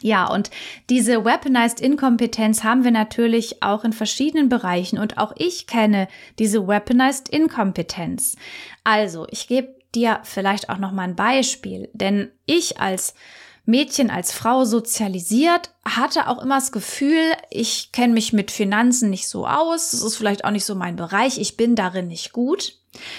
Ja, 0.01 0.31
und 0.31 0.51
diese 0.91 1.25
Weaponized 1.25 1.81
Inkompetenz 1.81 2.63
haben 2.63 2.85
wir 2.85 2.93
natürlich 2.93 3.65
auch 3.65 3.83
in 3.83 3.93
verschiedenen 3.93 4.49
Bereichen 4.49 4.99
und 4.99 5.19
auch 5.19 5.33
ich 5.37 5.67
kenne 5.67 6.07
diese 6.39 6.69
Weaponized 6.69 7.29
Inkompetenz. 7.29 8.37
Also, 8.85 9.27
ich 9.31 9.49
gebe 9.49 9.75
dir 9.95 10.21
vielleicht 10.23 10.71
auch 10.71 10.79
noch 10.79 10.93
mal 10.93 11.03
ein 11.03 11.17
Beispiel, 11.17 11.89
denn 11.93 12.31
ich 12.47 12.81
als 12.81 13.15
Mädchen 13.69 14.09
als 14.09 14.33
Frau 14.33 14.65
sozialisiert, 14.65 15.75
hatte 15.85 16.29
auch 16.29 16.43
immer 16.43 16.55
das 16.55 16.73
Gefühl, 16.73 17.21
ich 17.51 17.93
kenne 17.93 18.15
mich 18.15 18.33
mit 18.33 18.51
Finanzen 18.51 19.11
nicht 19.11 19.29
so 19.29 19.47
aus, 19.47 19.91
das 19.91 20.03
ist 20.03 20.17
vielleicht 20.17 20.47
auch 20.47 20.51
nicht 20.51 20.65
so 20.65 20.75
mein 20.75 20.97
Bereich, 20.97 21.39
ich 21.39 21.59
bin 21.59 21.77
darin 21.77 22.09
nicht 22.09 22.33
gut. 22.33 22.79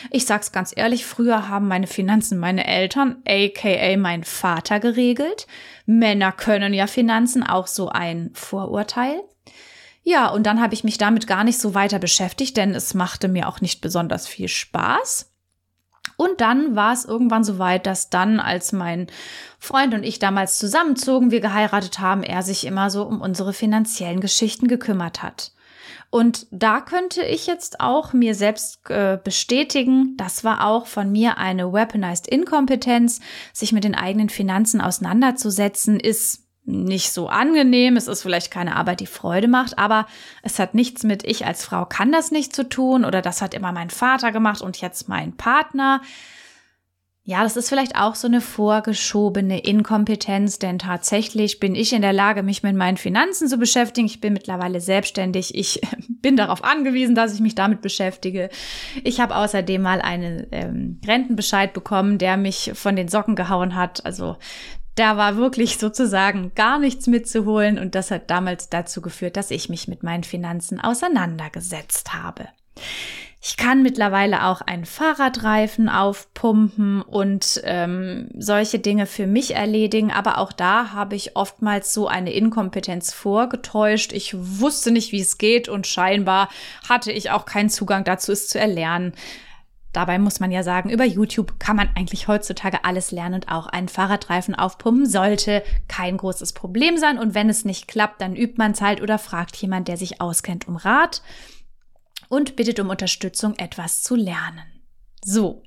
Ich 0.09 0.25
sag's 0.25 0.51
ganz 0.51 0.73
ehrlich, 0.75 1.05
früher 1.05 1.49
haben 1.49 1.67
meine 1.67 1.85
Finanzen 1.85 2.39
meine 2.39 2.65
Eltern, 2.65 3.21
aka 3.27 3.95
mein 3.97 4.23
Vater 4.23 4.79
geregelt. 4.79 5.45
Männer 5.85 6.31
können 6.31 6.73
ja 6.73 6.87
Finanzen, 6.87 7.43
auch 7.43 7.67
so 7.67 7.89
ein 7.89 8.31
Vorurteil. 8.33 9.21
Ja, 10.01 10.29
und 10.29 10.47
dann 10.47 10.59
habe 10.59 10.73
ich 10.73 10.83
mich 10.83 10.97
damit 10.97 11.27
gar 11.27 11.43
nicht 11.43 11.59
so 11.59 11.75
weiter 11.75 11.99
beschäftigt, 11.99 12.57
denn 12.57 12.73
es 12.73 12.95
machte 12.95 13.27
mir 13.27 13.47
auch 13.47 13.61
nicht 13.61 13.81
besonders 13.81 14.27
viel 14.27 14.47
Spaß. 14.47 15.28
Und 16.19 16.41
dann 16.41 16.75
war 16.75 16.91
es 16.91 17.05
irgendwann 17.05 17.45
so 17.45 17.59
weit, 17.59 17.85
dass 17.85 18.09
dann, 18.09 18.41
als 18.41 18.73
mein 18.73 19.07
Freund 19.57 19.93
und 19.93 20.03
ich 20.03 20.19
damals 20.19 20.59
zusammenzogen, 20.59 21.31
wir 21.31 21.39
geheiratet 21.39 21.99
haben, 21.99 22.23
er 22.23 22.43
sich 22.43 22.67
immer 22.67 22.89
so 22.89 23.03
um 23.03 23.21
unsere 23.21 23.53
finanziellen 23.53 24.19
Geschichten 24.19 24.67
gekümmert 24.67 25.23
hat. 25.23 25.53
Und 26.09 26.45
da 26.51 26.81
könnte 26.81 27.23
ich 27.23 27.47
jetzt 27.47 27.79
auch 27.79 28.11
mir 28.11 28.35
selbst 28.35 28.89
äh, 28.89 29.17
bestätigen, 29.23 30.17
das 30.17 30.43
war 30.43 30.65
auch 30.65 30.87
von 30.87 31.09
mir 31.09 31.37
eine 31.37 31.71
weaponized 31.71 32.27
Inkompetenz, 32.27 33.21
sich 33.53 33.71
mit 33.71 33.85
den 33.85 33.95
eigenen 33.95 34.27
Finanzen 34.27 34.81
auseinanderzusetzen, 34.81 36.01
ist 36.01 36.48
nicht 36.65 37.11
so 37.11 37.27
angenehm. 37.27 37.97
Es 37.97 38.07
ist 38.07 38.21
vielleicht 38.21 38.51
keine 38.51 38.75
Arbeit, 38.75 38.99
die 38.99 39.07
Freude 39.07 39.47
macht, 39.47 39.77
aber 39.79 40.05
es 40.43 40.59
hat 40.59 40.75
nichts 40.75 41.03
mit 41.03 41.23
ich 41.23 41.45
als 41.45 41.65
Frau 41.65 41.85
kann 41.85 42.11
das 42.11 42.31
nicht 42.31 42.55
zu 42.55 42.67
tun 42.67 43.05
oder 43.05 43.21
das 43.21 43.41
hat 43.41 43.53
immer 43.53 43.71
mein 43.71 43.89
Vater 43.89 44.31
gemacht 44.31 44.61
und 44.61 44.79
jetzt 44.79 45.09
mein 45.09 45.35
Partner. 45.35 46.01
Ja, 47.29 47.43
das 47.43 47.57
ist 47.57 47.69
vielleicht 47.69 47.95
auch 47.95 48.15
so 48.15 48.27
eine 48.27 48.41
vorgeschobene 48.41 49.59
Inkompetenz, 49.59 50.57
denn 50.57 50.79
tatsächlich 50.79 51.59
bin 51.59 51.75
ich 51.75 51.93
in 51.93 52.01
der 52.01 52.11
Lage, 52.11 52.41
mich 52.41 52.63
mit 52.63 52.75
meinen 52.75 52.97
Finanzen 52.97 53.47
zu 53.47 53.59
beschäftigen. 53.59 54.07
Ich 54.07 54.19
bin 54.19 54.33
mittlerweile 54.33 54.81
selbstständig. 54.81 55.53
Ich 55.53 55.79
bin 56.09 56.37
darauf 56.37 56.63
angewiesen, 56.63 57.13
dass 57.13 57.35
ich 57.35 57.39
mich 57.39 57.53
damit 57.53 57.81
beschäftige. 57.81 58.49
Ich 59.03 59.19
habe 59.19 59.35
außerdem 59.35 59.79
mal 59.79 60.01
einen 60.01 60.47
ähm, 60.51 61.01
Rentenbescheid 61.05 61.71
bekommen, 61.71 62.17
der 62.17 62.35
mich 62.35 62.71
von 62.73 62.95
den 62.95 63.09
Socken 63.09 63.35
gehauen 63.35 63.75
hat. 63.75 64.03
Also 64.07 64.37
da 64.99 65.15
war 65.15 65.37
wirklich 65.37 65.77
sozusagen 65.77 66.51
gar 66.55 66.77
nichts 66.77 67.07
mitzuholen 67.07 67.79
und 67.79 67.95
das 67.95 68.11
hat 68.11 68.29
damals 68.29 68.69
dazu 68.69 69.01
geführt, 69.01 69.37
dass 69.37 69.49
ich 69.49 69.69
mich 69.69 69.87
mit 69.87 70.03
meinen 70.03 70.23
Finanzen 70.23 70.79
auseinandergesetzt 70.79 72.13
habe. 72.13 72.49
Ich 73.41 73.55
kann 73.55 73.81
mittlerweile 73.81 74.45
auch 74.45 74.59
einen 74.59 74.83
Fahrradreifen 74.83 75.87
aufpumpen 75.87 77.01
und 77.01 77.61
ähm, 77.63 78.27
solche 78.37 78.79
Dinge 78.79 79.05
für 79.05 79.27
mich 79.27 79.55
erledigen, 79.55 80.11
aber 80.11 80.39
auch 80.39 80.51
da 80.51 80.91
habe 80.91 81.15
ich 81.15 81.37
oftmals 81.37 81.93
so 81.93 82.09
eine 82.09 82.33
Inkompetenz 82.33 83.13
vorgetäuscht. 83.13 84.11
Ich 84.11 84.35
wusste 84.37 84.91
nicht, 84.91 85.13
wie 85.13 85.21
es 85.21 85.37
geht 85.37 85.69
und 85.69 85.87
scheinbar 85.87 86.49
hatte 86.89 87.13
ich 87.13 87.31
auch 87.31 87.45
keinen 87.45 87.69
Zugang 87.69 88.03
dazu, 88.03 88.33
es 88.33 88.49
zu 88.49 88.59
erlernen. 88.59 89.13
Dabei 89.91 90.19
muss 90.19 90.39
man 90.39 90.51
ja 90.51 90.61
sagen, 90.61 90.89
über 90.89 91.03
YouTube 91.03 91.59
kann 91.59 91.75
man 91.75 91.89
eigentlich 91.95 92.27
heutzutage 92.27 92.85
alles 92.85 93.11
lernen 93.11 93.35
und 93.35 93.51
auch 93.51 93.65
einen 93.65 93.89
Fahrradreifen 93.89 94.53
aufpumpen 94.53 95.07
sollte 95.07 95.63
kein 95.87 96.17
großes 96.17 96.53
Problem 96.53 96.97
sein. 96.97 97.17
Und 97.17 97.33
wenn 97.33 97.49
es 97.49 97.65
nicht 97.65 97.87
klappt, 97.87 98.21
dann 98.21 98.35
übt 98.35 98.55
man 98.57 98.71
es 98.73 98.81
halt 98.81 99.01
oder 99.01 99.17
fragt 99.17 99.55
jemand, 99.57 99.87
der 99.87 99.97
sich 99.97 100.21
auskennt, 100.21 100.67
um 100.67 100.75
Rat 100.75 101.23
und 102.27 102.55
bittet 102.55 102.79
um 102.79 102.89
Unterstützung, 102.89 103.55
etwas 103.57 104.03
zu 104.03 104.15
lernen. 104.15 104.78
So, 105.23 105.63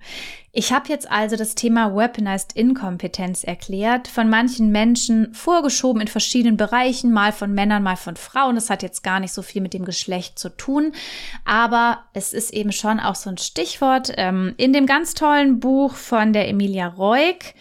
ich 0.55 0.73
habe 0.73 0.91
jetzt 0.91 1.11
also 1.11 1.37
das 1.37 1.55
Thema 1.55 1.97
Weaponized 1.97 2.55
Inkompetenz 2.55 3.43
erklärt, 3.43 4.07
von 4.07 4.29
manchen 4.29 4.71
Menschen 4.71 5.33
vorgeschoben 5.33 6.03
in 6.03 6.09
verschiedenen 6.09 6.59
Bereichen, 6.59 7.11
mal 7.11 7.33
von 7.33 7.55
Männern, 7.55 7.83
mal 7.83 7.97
von 7.97 8.17
Frauen. 8.17 8.55
Das 8.55 8.69
hat 8.69 8.83
jetzt 8.83 9.03
gar 9.03 9.19
nicht 9.19 9.33
so 9.33 9.41
viel 9.41 9.63
mit 9.63 9.73
dem 9.73 9.87
Geschlecht 9.87 10.39
zu 10.39 10.51
tun, 10.51 10.93
aber 11.47 12.05
es 12.13 12.35
ist 12.35 12.53
eben 12.53 12.73
schon 12.73 13.01
auch 13.01 13.15
so 13.15 13.31
ein 13.31 13.39
Stichwort 13.39 14.13
ähm, 14.17 14.55
in 14.59 14.75
dem 14.75 14.85
ganz 14.87 15.15
tollen 15.15 15.59
Buch 15.59 15.95
von 15.95 16.35
der 16.35 16.49
Emilia 16.49 16.89
Reuk 16.89 17.55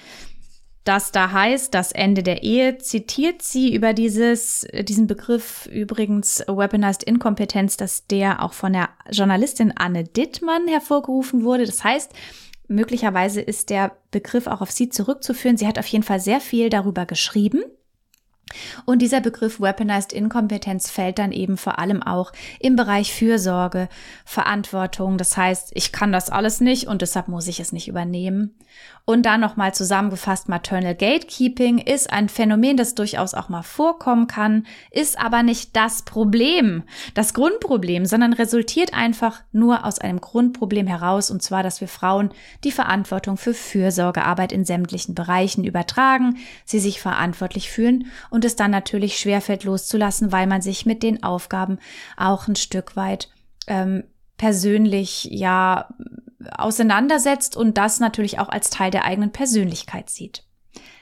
das 0.83 1.11
da 1.11 1.31
heißt, 1.31 1.73
das 1.73 1.91
Ende 1.91 2.23
der 2.23 2.41
Ehe, 2.41 2.77
zitiert 2.79 3.43
sie 3.43 3.73
über 3.73 3.93
dieses, 3.93 4.67
diesen 4.83 5.05
Begriff 5.05 5.67
übrigens 5.71 6.43
Weaponized 6.47 7.03
Inkompetenz, 7.03 7.77
dass 7.77 8.07
der 8.07 8.41
auch 8.41 8.53
von 8.53 8.73
der 8.73 8.89
Journalistin 9.11 9.73
Anne 9.75 10.03
Dittmann 10.03 10.67
hervorgerufen 10.67 11.43
wurde. 11.43 11.65
Das 11.65 11.83
heißt, 11.83 12.11
möglicherweise 12.67 13.41
ist 13.41 13.69
der 13.69 13.95
Begriff 14.09 14.47
auch 14.47 14.61
auf 14.61 14.71
sie 14.71 14.89
zurückzuführen. 14.89 15.57
Sie 15.57 15.67
hat 15.67 15.77
auf 15.77 15.87
jeden 15.87 16.03
Fall 16.03 16.19
sehr 16.19 16.41
viel 16.41 16.69
darüber 16.69 17.05
geschrieben. 17.05 17.63
Und 18.85 19.01
dieser 19.01 19.21
Begriff 19.21 19.59
Weaponized 19.59 20.13
Inkompetenz 20.13 20.89
fällt 20.89 21.19
dann 21.19 21.31
eben 21.31 21.57
vor 21.57 21.79
allem 21.79 22.01
auch 22.03 22.31
im 22.59 22.75
Bereich 22.75 23.13
Fürsorge, 23.13 23.89
Verantwortung. 24.25 25.17
Das 25.17 25.37
heißt, 25.37 25.71
ich 25.73 25.91
kann 25.91 26.11
das 26.11 26.29
alles 26.29 26.61
nicht 26.61 26.87
und 26.87 27.01
deshalb 27.01 27.27
muss 27.27 27.47
ich 27.47 27.59
es 27.59 27.71
nicht 27.71 27.87
übernehmen. 27.87 28.55
Und 29.03 29.25
dann 29.25 29.41
nochmal 29.41 29.73
zusammengefasst, 29.73 30.47
Maternal 30.47 30.95
Gatekeeping 30.95 31.79
ist 31.79 32.13
ein 32.13 32.29
Phänomen, 32.29 32.77
das 32.77 32.95
durchaus 32.95 33.33
auch 33.33 33.49
mal 33.49 33.63
vorkommen 33.63 34.27
kann, 34.27 34.65
ist 34.91 35.19
aber 35.19 35.43
nicht 35.43 35.75
das 35.75 36.03
Problem, 36.03 36.83
das 37.15 37.33
Grundproblem, 37.33 38.05
sondern 38.05 38.33
resultiert 38.33 38.93
einfach 38.93 39.41
nur 39.51 39.85
aus 39.85 39.99
einem 39.99 40.21
Grundproblem 40.21 40.87
heraus, 40.87 41.31
und 41.31 41.41
zwar, 41.41 41.63
dass 41.63 41.81
wir 41.81 41.87
Frauen 41.87 42.29
die 42.63 42.71
Verantwortung 42.71 43.37
für 43.37 43.53
Fürsorgearbeit 43.53 44.51
in 44.51 44.65
sämtlichen 44.65 45.15
Bereichen 45.15 45.63
übertragen, 45.63 46.37
sie 46.63 46.79
sich 46.79 47.01
verantwortlich 47.01 47.71
fühlen 47.71 48.05
und 48.29 48.40
es 48.45 48.55
dann 48.55 48.71
natürlich 48.71 49.17
schwerfällt 49.17 49.63
loszulassen, 49.63 50.31
weil 50.31 50.47
man 50.47 50.61
sich 50.61 50.85
mit 50.85 51.03
den 51.03 51.23
Aufgaben 51.23 51.79
auch 52.17 52.47
ein 52.47 52.55
Stück 52.55 52.95
weit 52.95 53.29
ähm, 53.67 54.03
persönlich 54.37 55.25
ja 55.31 55.89
auseinandersetzt 56.57 57.55
und 57.55 57.77
das 57.77 57.99
natürlich 57.99 58.39
auch 58.39 58.49
als 58.49 58.69
Teil 58.69 58.91
der 58.91 59.05
eigenen 59.05 59.31
Persönlichkeit 59.31 60.09
sieht. 60.09 60.43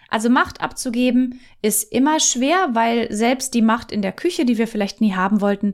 Also 0.10 0.30
Macht 0.30 0.62
abzugeben 0.62 1.40
ist 1.62 1.92
immer 1.92 2.20
schwer, 2.20 2.70
weil 2.74 3.14
selbst 3.14 3.54
die 3.54 3.62
Macht 3.62 3.92
in 3.92 4.02
der 4.02 4.12
Küche, 4.12 4.46
die 4.46 4.58
wir 4.58 4.68
vielleicht 4.68 5.02
nie 5.02 5.14
haben 5.14 5.40
wollten, 5.40 5.74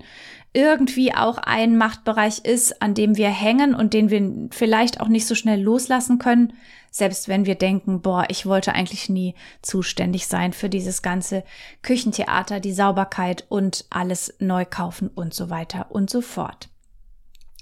irgendwie 0.54 1.13
auch 1.13 1.38
ein 1.38 1.78
Machtbereich 1.78 2.39
ist, 2.45 2.82
an 2.82 2.93
dem 2.93 3.17
wir 3.17 3.30
hängen 3.30 3.75
und 3.75 3.93
den 3.93 4.10
wir 4.10 4.49
vielleicht 4.51 5.01
auch 5.01 5.08
nicht 5.08 5.25
so 5.25 5.36
schnell 5.36 5.62
loslassen 5.62 6.19
können, 6.19 6.54
selbst 6.95 7.27
wenn 7.27 7.45
wir 7.45 7.55
denken, 7.55 7.99
boah, 7.99 8.23
ich 8.29 8.45
wollte 8.45 8.71
eigentlich 8.71 9.10
nie 9.10 9.36
zuständig 9.62 10.27
sein 10.27 10.53
für 10.53 10.69
dieses 10.69 11.01
ganze 11.01 11.43
Küchentheater, 11.81 12.62
die 12.62 12.71
Sauberkeit 12.71 13.43
und 13.49 13.84
alles 13.89 14.34
neu 14.39 14.63
kaufen 14.63 15.10
und 15.10 15.34
so 15.34 15.49
weiter 15.49 15.88
und 15.89 16.10
so 16.10 16.21
fort. 16.21 16.69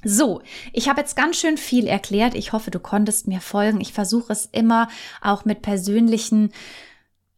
So, 0.04 0.43
ich 0.72 0.88
habe 0.88 1.02
jetzt 1.02 1.15
ganz 1.15 1.38
schön 1.38 1.58
viel 1.58 1.88
erklärt. 1.88 2.36
Ich 2.36 2.54
hoffe, 2.54 2.69
du 2.69 2.80
konntest 2.80 3.28
mir 3.28 3.41
folgen. 3.41 3.82
Ich 3.82 3.91
versuche 3.91 4.32
es 4.32 4.50
immer 4.52 4.88
auch 5.19 5.46
mit 5.46 5.63
persönlichen 5.63 6.52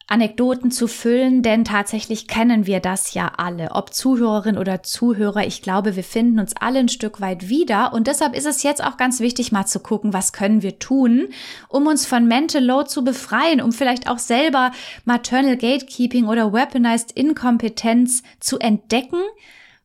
Anekdoten 0.08 0.70
zu 0.70 0.88
füllen, 0.88 1.42
denn 1.42 1.66
tatsächlich 1.66 2.28
kennen 2.28 2.68
wir 2.68 2.80
das 2.80 3.16
ja 3.16 3.32
alle, 3.38 3.72
ob 3.72 3.92
Zuhörerin 3.92 4.58
oder 4.58 4.84
Zuhörer. 4.84 5.48
Ich 5.48 5.64
glaube, 5.64 5.96
wir 5.96 6.04
finden 6.04 6.40
uns 6.40 6.54
alle 6.60 6.80
ein 6.80 6.90
Stück 6.90 7.22
weit 7.22 7.50
wieder 7.50 7.92
und 7.92 8.06
deshalb 8.06 8.36
ist 8.36 8.46
es 8.46 8.62
jetzt 8.62 8.84
auch 8.84 8.98
ganz 8.98 9.20
wichtig, 9.20 9.52
mal 9.52 9.66
zu 9.66 9.80
gucken, 9.80 10.14
was 10.14 10.32
können 10.32 10.62
wir 10.62 10.78
tun, 10.78 11.30
um 11.70 11.88
uns 11.88 12.06
von 12.06 12.28
Mental 12.28 12.64
Load 12.64 12.88
zu 12.88 13.04
befreien, 13.04 13.62
um 13.62 13.72
vielleicht 13.72 14.08
auch 14.08 14.20
selber 14.20 14.72
Maternal 15.06 15.58
Gatekeeping 15.58 16.28
oder 16.28 16.54
Weaponized 16.54 17.12
Inkompetenz 17.14 18.22
zu 18.40 18.60
entdecken, 18.60 19.22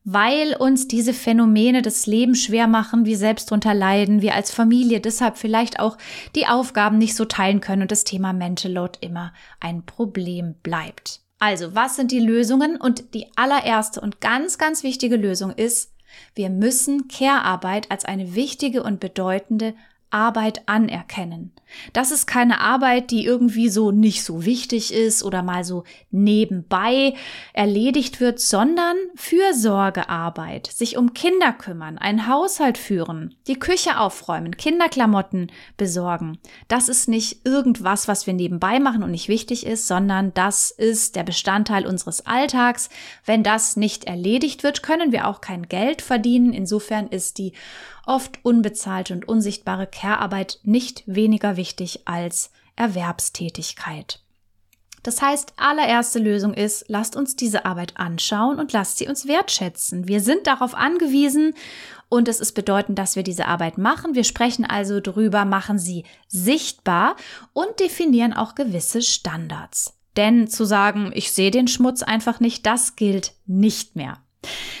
weil 0.03 0.55
uns 0.55 0.87
diese 0.87 1.13
Phänomene 1.13 1.81
das 1.81 2.07
Leben 2.07 2.35
schwer 2.35 2.67
machen, 2.67 3.05
wir 3.05 3.17
selbst 3.17 3.51
drunter 3.51 3.73
leiden, 3.73 4.21
wir 4.21 4.35
als 4.35 4.51
Familie 4.51 4.99
deshalb 4.99 5.37
vielleicht 5.37 5.79
auch 5.79 5.97
die 6.35 6.47
Aufgaben 6.47 6.97
nicht 6.97 7.15
so 7.15 7.25
teilen 7.25 7.61
können 7.61 7.83
und 7.83 7.91
das 7.91 8.03
Thema 8.03 8.33
Mental 8.33 8.71
Load 8.71 8.99
immer 9.01 9.33
ein 9.59 9.85
Problem 9.85 10.55
bleibt. 10.63 11.21
Also, 11.39 11.73
was 11.73 11.95
sind 11.95 12.11
die 12.11 12.19
Lösungen? 12.19 12.77
Und 12.77 13.15
die 13.15 13.27
allererste 13.35 13.99
und 13.99 14.21
ganz, 14.21 14.57
ganz 14.57 14.83
wichtige 14.83 15.15
Lösung 15.15 15.51
ist, 15.51 15.91
wir 16.35 16.49
müssen 16.49 17.07
Care-Arbeit 17.07 17.89
als 17.89 18.05
eine 18.05 18.35
wichtige 18.35 18.83
und 18.83 18.99
bedeutende 18.99 19.73
Arbeit 20.11 20.67
anerkennen. 20.67 21.51
Das 21.93 22.11
ist 22.11 22.27
keine 22.27 22.59
Arbeit, 22.59 23.11
die 23.11 23.25
irgendwie 23.25 23.69
so 23.69 23.91
nicht 23.91 24.23
so 24.23 24.45
wichtig 24.45 24.93
ist 24.93 25.23
oder 25.23 25.41
mal 25.41 25.63
so 25.63 25.83
nebenbei 26.09 27.13
erledigt 27.53 28.19
wird, 28.19 28.39
sondern 28.39 28.95
Fürsorgearbeit, 29.15 30.67
sich 30.67 30.97
um 30.97 31.13
Kinder 31.13 31.53
kümmern, 31.53 31.97
einen 31.97 32.27
Haushalt 32.27 32.77
führen, 32.77 33.35
die 33.47 33.57
Küche 33.57 33.99
aufräumen, 33.99 34.57
Kinderklamotten 34.57 35.51
besorgen. 35.77 36.39
Das 36.67 36.89
ist 36.89 37.07
nicht 37.07 37.45
irgendwas, 37.45 38.07
was 38.07 38.27
wir 38.27 38.33
nebenbei 38.33 38.79
machen 38.79 39.03
und 39.03 39.11
nicht 39.11 39.29
wichtig 39.29 39.65
ist, 39.65 39.87
sondern 39.87 40.33
das 40.33 40.71
ist 40.71 41.15
der 41.15 41.23
Bestandteil 41.23 41.85
unseres 41.85 42.25
Alltags. 42.25 42.89
Wenn 43.25 43.43
das 43.43 43.77
nicht 43.77 44.05
erledigt 44.05 44.63
wird, 44.63 44.83
können 44.83 45.11
wir 45.11 45.27
auch 45.27 45.41
kein 45.41 45.69
Geld 45.69 46.01
verdienen. 46.01 46.53
Insofern 46.53 47.07
ist 47.07 47.37
die 47.37 47.53
oft 48.11 48.39
unbezahlte 48.43 49.13
und 49.13 49.25
unsichtbare 49.25 49.87
Care-Arbeit 49.87 50.59
nicht 50.63 51.03
weniger 51.05 51.55
wichtig 51.55 52.01
als 52.03 52.51
Erwerbstätigkeit. 52.75 54.19
Das 55.01 55.21
heißt, 55.21 55.53
allererste 55.55 56.19
Lösung 56.19 56.53
ist, 56.53 56.83
lasst 56.89 57.15
uns 57.15 57.37
diese 57.37 57.63
Arbeit 57.63 57.93
anschauen 57.95 58.59
und 58.59 58.73
lasst 58.73 58.97
sie 58.97 59.07
uns 59.07 59.29
wertschätzen. 59.29 60.09
Wir 60.09 60.19
sind 60.19 60.45
darauf 60.45 60.75
angewiesen 60.75 61.53
und 62.09 62.27
es 62.27 62.41
ist 62.41 62.51
bedeutend, 62.51 62.99
dass 62.99 63.15
wir 63.15 63.23
diese 63.23 63.45
Arbeit 63.45 63.77
machen. 63.77 64.13
Wir 64.13 64.25
sprechen 64.25 64.65
also 64.65 64.99
drüber, 64.99 65.45
machen 65.45 65.79
sie 65.79 66.03
sichtbar 66.27 67.15
und 67.53 67.79
definieren 67.79 68.33
auch 68.33 68.55
gewisse 68.55 69.01
Standards. 69.01 69.97
Denn 70.17 70.49
zu 70.49 70.65
sagen, 70.65 71.11
ich 71.15 71.31
sehe 71.31 71.51
den 71.51 71.69
Schmutz 71.69 72.03
einfach 72.03 72.41
nicht, 72.41 72.65
das 72.65 72.97
gilt 72.97 73.35
nicht 73.45 73.95
mehr. 73.95 74.17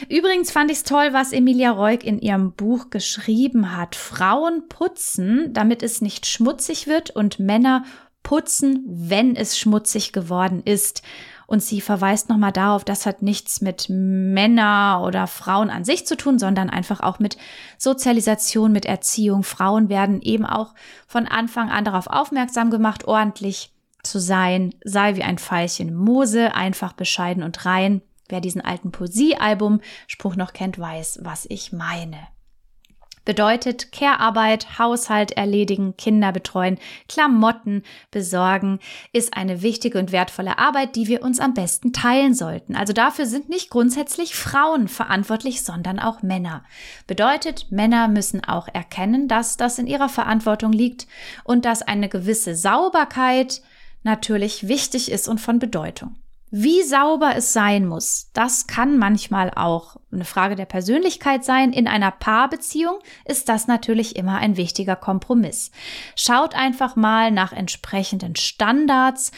Übrigens 0.09 0.51
fand 0.51 0.71
ich 0.71 0.77
es 0.77 0.83
toll, 0.83 1.09
was 1.11 1.33
Emilia 1.33 1.71
Reuk 1.71 2.03
in 2.03 2.19
ihrem 2.19 2.53
Buch 2.53 2.89
geschrieben 2.89 3.75
hat. 3.75 3.95
Frauen 3.95 4.67
putzen, 4.67 5.53
damit 5.53 5.83
es 5.83 6.01
nicht 6.01 6.25
schmutzig 6.25 6.87
wird 6.87 7.11
und 7.11 7.39
Männer 7.39 7.83
putzen, 8.23 8.83
wenn 8.87 9.35
es 9.35 9.57
schmutzig 9.57 10.13
geworden 10.13 10.61
ist. 10.63 11.01
Und 11.47 11.61
sie 11.61 11.81
verweist 11.81 12.29
nochmal 12.29 12.53
darauf, 12.53 12.85
das 12.85 13.05
hat 13.05 13.21
nichts 13.21 13.59
mit 13.59 13.87
Männer 13.89 15.03
oder 15.05 15.27
Frauen 15.27 15.69
an 15.69 15.83
sich 15.83 16.07
zu 16.07 16.15
tun, 16.15 16.39
sondern 16.39 16.69
einfach 16.69 17.01
auch 17.01 17.19
mit 17.19 17.37
Sozialisation, 17.77 18.71
mit 18.71 18.85
Erziehung. 18.85 19.43
Frauen 19.43 19.89
werden 19.89 20.21
eben 20.21 20.45
auch 20.45 20.73
von 21.07 21.27
Anfang 21.27 21.69
an 21.69 21.83
darauf 21.83 22.07
aufmerksam 22.07 22.71
gemacht, 22.71 23.05
ordentlich 23.05 23.73
zu 24.01 24.19
sein, 24.19 24.73
sei 24.83 25.15
wie 25.15 25.23
ein 25.23 25.37
Pfeilchen 25.37 25.93
Mose, 25.93 26.55
einfach 26.55 26.93
bescheiden 26.93 27.43
und 27.43 27.65
rein. 27.65 28.01
Wer 28.31 28.41
diesen 28.41 28.61
alten 28.61 28.91
Poesiealbum-Spruch 28.91 30.35
noch 30.35 30.53
kennt, 30.53 30.79
weiß, 30.79 31.19
was 31.21 31.45
ich 31.49 31.71
meine. 31.71 32.17
Bedeutet 33.23 33.91
Care-Arbeit, 33.91 34.79
Haushalt 34.79 35.33
erledigen, 35.33 35.95
Kinder 35.95 36.31
betreuen, 36.31 36.79
Klamotten 37.07 37.83
besorgen, 38.09 38.79
ist 39.13 39.37
eine 39.37 39.61
wichtige 39.61 39.99
und 39.99 40.11
wertvolle 40.11 40.57
Arbeit, 40.57 40.95
die 40.95 41.07
wir 41.07 41.21
uns 41.21 41.39
am 41.39 41.53
besten 41.53 41.93
teilen 41.93 42.33
sollten. 42.33 42.75
Also 42.75 42.93
dafür 42.93 43.27
sind 43.27 43.47
nicht 43.47 43.69
grundsätzlich 43.69 44.33
Frauen 44.33 44.87
verantwortlich, 44.87 45.61
sondern 45.61 45.99
auch 45.99 46.23
Männer. 46.23 46.63
Bedeutet, 47.05 47.67
Männer 47.69 48.07
müssen 48.07 48.43
auch 48.43 48.67
erkennen, 48.67 49.27
dass 49.27 49.55
das 49.55 49.77
in 49.77 49.85
ihrer 49.85 50.09
Verantwortung 50.09 50.73
liegt 50.73 51.05
und 51.43 51.65
dass 51.65 51.83
eine 51.83 52.09
gewisse 52.09 52.55
Sauberkeit 52.55 53.61
natürlich 54.01 54.67
wichtig 54.67 55.11
ist 55.11 55.27
und 55.27 55.39
von 55.39 55.59
Bedeutung. 55.59 56.15
Wie 56.53 56.83
sauber 56.83 57.33
es 57.37 57.53
sein 57.53 57.87
muss, 57.87 58.29
das 58.33 58.67
kann 58.67 58.97
manchmal 58.97 59.51
auch 59.55 59.95
eine 60.11 60.25
Frage 60.25 60.57
der 60.57 60.65
Persönlichkeit 60.65 61.45
sein. 61.45 61.71
In 61.71 61.87
einer 61.87 62.11
Paarbeziehung 62.11 62.99
ist 63.23 63.47
das 63.47 63.67
natürlich 63.67 64.17
immer 64.17 64.37
ein 64.39 64.57
wichtiger 64.57 64.97
Kompromiss. 64.97 65.71
Schaut 66.17 66.53
einfach 66.53 66.97
mal 66.97 67.31
nach 67.31 67.53
entsprechenden 67.53 68.35
Standards. 68.35 69.31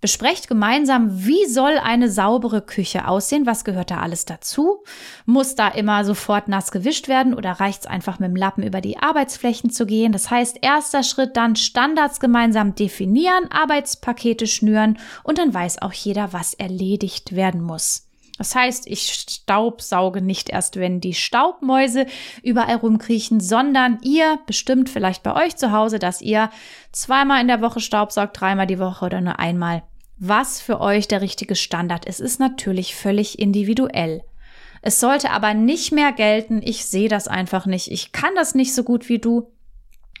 Besprecht 0.00 0.46
gemeinsam, 0.46 1.26
wie 1.26 1.46
soll 1.46 1.76
eine 1.76 2.08
saubere 2.08 2.62
Küche 2.62 3.08
aussehen? 3.08 3.46
Was 3.46 3.64
gehört 3.64 3.90
da 3.90 3.98
alles 3.98 4.24
dazu? 4.26 4.84
Muss 5.26 5.56
da 5.56 5.66
immer 5.66 6.04
sofort 6.04 6.46
nass 6.46 6.70
gewischt 6.70 7.08
werden 7.08 7.34
oder 7.34 7.52
reicht 7.52 7.80
es 7.80 7.86
einfach 7.86 8.20
mit 8.20 8.28
dem 8.28 8.36
Lappen 8.36 8.62
über 8.62 8.80
die 8.80 8.98
Arbeitsflächen 8.98 9.70
zu 9.70 9.86
gehen? 9.86 10.12
Das 10.12 10.30
heißt, 10.30 10.58
erster 10.62 11.02
Schritt 11.02 11.36
dann 11.36 11.56
Standards 11.56 12.20
gemeinsam 12.20 12.76
definieren, 12.76 13.50
Arbeitspakete 13.50 14.46
schnüren 14.46 14.98
und 15.24 15.38
dann 15.38 15.52
weiß 15.52 15.82
auch 15.82 15.92
jeder, 15.92 16.32
was 16.32 16.54
erledigt 16.54 17.34
werden 17.34 17.60
muss. 17.60 18.08
Das 18.38 18.54
heißt, 18.54 18.86
ich 18.86 19.12
staubsauge 19.12 20.22
nicht 20.22 20.48
erst, 20.48 20.76
wenn 20.76 21.00
die 21.00 21.14
Staubmäuse 21.14 22.06
überall 22.44 22.76
rumkriechen, 22.76 23.40
sondern 23.40 23.98
ihr 24.02 24.38
bestimmt 24.46 24.88
vielleicht 24.88 25.24
bei 25.24 25.34
euch 25.34 25.56
zu 25.56 25.72
Hause, 25.72 25.98
dass 25.98 26.22
ihr 26.22 26.50
zweimal 26.92 27.40
in 27.40 27.48
der 27.48 27.60
Woche 27.60 27.80
staubsaugt, 27.80 28.40
dreimal 28.40 28.68
die 28.68 28.78
Woche 28.78 29.04
oder 29.04 29.20
nur 29.20 29.40
einmal. 29.40 29.82
Was 30.18 30.60
für 30.60 30.80
euch 30.80 31.06
der 31.06 31.20
richtige 31.20 31.54
Standard 31.54 32.04
ist, 32.04 32.20
ist 32.20 32.40
natürlich 32.40 32.94
völlig 32.94 33.38
individuell. 33.38 34.24
Es 34.82 35.00
sollte 35.00 35.30
aber 35.30 35.54
nicht 35.54 35.92
mehr 35.92 36.12
gelten, 36.12 36.60
ich 36.62 36.84
sehe 36.84 37.08
das 37.08 37.28
einfach 37.28 37.66
nicht, 37.66 37.90
ich 37.90 38.12
kann 38.12 38.34
das 38.34 38.54
nicht 38.54 38.74
so 38.74 38.84
gut 38.84 39.08
wie 39.08 39.18
du. 39.18 39.50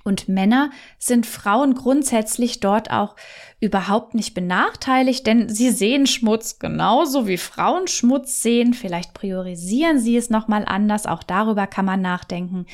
Und 0.04 0.28
Männer 0.28 0.70
sind 0.98 1.26
Frauen 1.26 1.74
grundsätzlich 1.74 2.60
dort 2.60 2.90
auch 2.90 3.16
überhaupt 3.60 4.14
nicht 4.14 4.34
benachteiligt, 4.34 5.26
denn 5.26 5.48
sie 5.48 5.70
sehen 5.70 6.06
Schmutz 6.06 6.58
genauso 6.58 7.26
wie 7.26 7.38
Frauen 7.38 7.88
Schmutz 7.88 8.40
sehen. 8.40 8.72
Vielleicht 8.72 9.14
priorisieren 9.14 9.98
sie 9.98 10.16
es 10.16 10.30
nochmal 10.30 10.64
anders. 10.64 11.06
Auch 11.06 11.22
darüber 11.22 11.66
kann 11.66 11.84
man 11.84 12.00
nachdenken. 12.00 12.66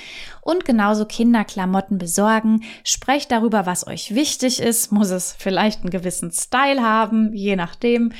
Und 0.42 0.64
genauso 0.64 1.06
Kinderklamotten 1.06 1.96
besorgen. 1.98 2.62
Sprecht 2.84 3.30
darüber, 3.32 3.64
was 3.66 3.86
euch 3.86 4.14
wichtig 4.14 4.60
ist. 4.60 4.92
Muss 4.92 5.10
es 5.10 5.34
vielleicht 5.38 5.80
einen 5.80 5.90
gewissen 5.90 6.30
Style 6.30 6.82
haben, 6.82 7.32
je 7.32 7.56
nachdem. 7.56 8.12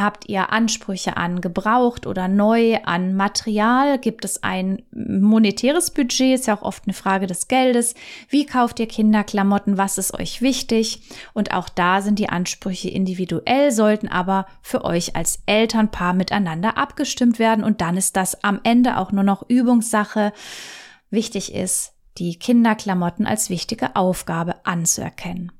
Habt 0.00 0.28
ihr 0.28 0.50
Ansprüche 0.52 1.16
an 1.16 1.40
gebraucht 1.40 2.06
oder 2.06 2.28
neu, 2.28 2.78
an 2.84 3.14
Material? 3.14 3.98
Gibt 3.98 4.24
es 4.24 4.42
ein 4.42 4.82
monetäres 4.92 5.90
Budget? 5.90 6.34
Ist 6.34 6.46
ja 6.46 6.56
auch 6.56 6.62
oft 6.62 6.84
eine 6.84 6.94
Frage 6.94 7.26
des 7.26 7.48
Geldes. 7.48 7.94
Wie 8.28 8.46
kauft 8.46 8.80
ihr 8.80 8.88
Kinderklamotten? 8.88 9.78
Was 9.78 9.98
ist 9.98 10.14
euch 10.14 10.42
wichtig? 10.42 11.02
Und 11.34 11.52
auch 11.52 11.68
da 11.68 12.00
sind 12.00 12.18
die 12.18 12.28
Ansprüche 12.28 12.88
individuell, 12.88 13.72
sollten 13.72 14.08
aber 14.08 14.46
für 14.62 14.84
euch 14.84 15.16
als 15.16 15.42
Elternpaar 15.46 16.14
miteinander 16.14 16.78
abgestimmt 16.78 17.38
werden. 17.38 17.64
Und 17.64 17.80
dann 17.80 17.96
ist 17.96 18.16
das 18.16 18.42
am 18.42 18.60
Ende 18.62 18.96
auch 18.96 19.12
nur 19.12 19.24
noch 19.24 19.48
Übungssache. 19.48 20.32
Wichtig 21.10 21.54
ist, 21.54 21.92
die 22.18 22.38
Kinderklamotten 22.38 23.26
als 23.26 23.50
wichtige 23.50 23.96
Aufgabe 23.96 24.54
anzuerkennen. 24.64 25.52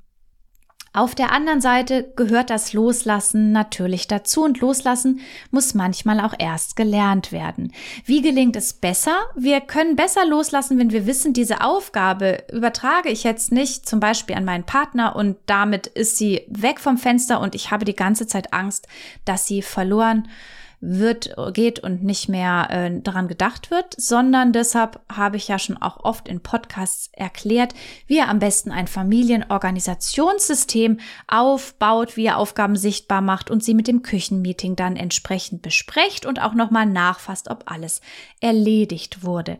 Auf 0.93 1.15
der 1.15 1.31
anderen 1.31 1.61
Seite 1.61 2.11
gehört 2.17 2.49
das 2.49 2.73
Loslassen 2.73 3.53
natürlich 3.53 4.09
dazu 4.09 4.43
und 4.43 4.59
Loslassen 4.59 5.21
muss 5.49 5.73
manchmal 5.73 6.19
auch 6.19 6.33
erst 6.37 6.75
gelernt 6.75 7.31
werden. 7.31 7.71
Wie 8.03 8.21
gelingt 8.21 8.57
es 8.57 8.73
besser? 8.73 9.15
Wir 9.33 9.61
können 9.61 9.95
besser 9.95 10.25
loslassen, 10.25 10.77
wenn 10.77 10.91
wir 10.91 11.05
wissen, 11.05 11.31
diese 11.31 11.61
Aufgabe 11.61 12.43
übertrage 12.51 13.07
ich 13.07 13.23
jetzt 13.23 13.53
nicht 13.53 13.87
zum 13.87 14.01
Beispiel 14.01 14.35
an 14.35 14.43
meinen 14.43 14.65
Partner 14.65 15.15
und 15.15 15.37
damit 15.45 15.87
ist 15.87 16.17
sie 16.17 16.41
weg 16.49 16.81
vom 16.81 16.97
Fenster 16.97 17.39
und 17.39 17.55
ich 17.55 17.71
habe 17.71 17.85
die 17.85 17.95
ganze 17.95 18.27
Zeit 18.27 18.51
Angst, 18.51 18.89
dass 19.23 19.47
sie 19.47 19.61
verloren 19.61 20.27
wird, 20.81 21.33
geht 21.53 21.79
und 21.79 22.03
nicht 22.03 22.27
mehr 22.27 22.67
äh, 22.71 22.99
daran 23.01 23.27
gedacht 23.27 23.69
wird, 23.69 23.93
sondern 23.97 24.51
deshalb 24.51 24.99
habe 25.11 25.37
ich 25.37 25.47
ja 25.47 25.59
schon 25.59 25.77
auch 25.77 26.03
oft 26.03 26.27
in 26.27 26.41
Podcasts 26.41 27.11
erklärt, 27.13 27.75
wie 28.07 28.17
ihr 28.17 28.27
am 28.27 28.39
besten 28.39 28.71
ein 28.71 28.87
Familienorganisationssystem 28.87 30.99
aufbaut, 31.27 32.17
wie 32.17 32.25
ihr 32.25 32.37
Aufgaben 32.37 32.75
sichtbar 32.75 33.21
macht 33.21 33.51
und 33.51 33.63
sie 33.63 33.75
mit 33.75 33.87
dem 33.87 34.01
Küchenmeeting 34.01 34.75
dann 34.75 34.95
entsprechend 34.95 35.61
besprecht 35.61 36.25
und 36.25 36.41
auch 36.41 36.55
nochmal 36.55 36.87
nachfasst, 36.87 37.49
ob 37.49 37.69
alles 37.71 38.01
erledigt 38.39 39.23
wurde. 39.23 39.59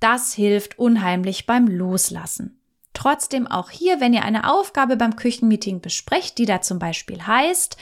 Das 0.00 0.32
hilft 0.32 0.78
unheimlich 0.78 1.44
beim 1.46 1.68
Loslassen. 1.68 2.61
Trotzdem 2.94 3.46
auch 3.46 3.70
hier, 3.70 4.00
wenn 4.00 4.12
ihr 4.12 4.22
eine 4.22 4.50
Aufgabe 4.52 4.96
beim 4.96 5.16
Küchenmeeting 5.16 5.80
besprecht, 5.80 6.36
die 6.36 6.44
da 6.44 6.60
zum 6.60 6.78
Beispiel 6.78 7.26
heißt, 7.26 7.78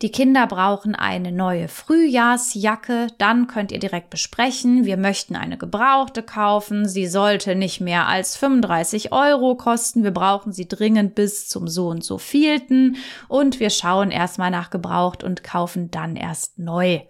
die 0.00 0.10
Kinder 0.10 0.46
brauchen 0.46 0.94
eine 0.94 1.32
neue 1.32 1.68
Frühjahrsjacke, 1.68 3.08
dann 3.18 3.46
könnt 3.46 3.72
ihr 3.72 3.78
direkt 3.78 4.08
besprechen, 4.08 4.86
wir 4.86 4.96
möchten 4.96 5.36
eine 5.36 5.58
gebrauchte 5.58 6.22
kaufen, 6.22 6.88
sie 6.88 7.06
sollte 7.06 7.54
nicht 7.54 7.82
mehr 7.82 8.08
als 8.08 8.36
35 8.36 9.12
Euro 9.12 9.54
kosten, 9.54 10.02
wir 10.02 10.12
brauchen 10.12 10.52
sie 10.52 10.66
dringend 10.66 11.14
bis 11.14 11.46
zum 11.46 11.68
so 11.68 11.88
und 11.88 12.02
so 12.02 12.16
vielten 12.16 12.96
und 13.28 13.60
wir 13.60 13.68
schauen 13.68 14.10
erstmal 14.10 14.50
nach 14.50 14.70
gebraucht 14.70 15.22
und 15.22 15.44
kaufen 15.44 15.90
dann 15.90 16.16
erst 16.16 16.58
neu. 16.58 17.00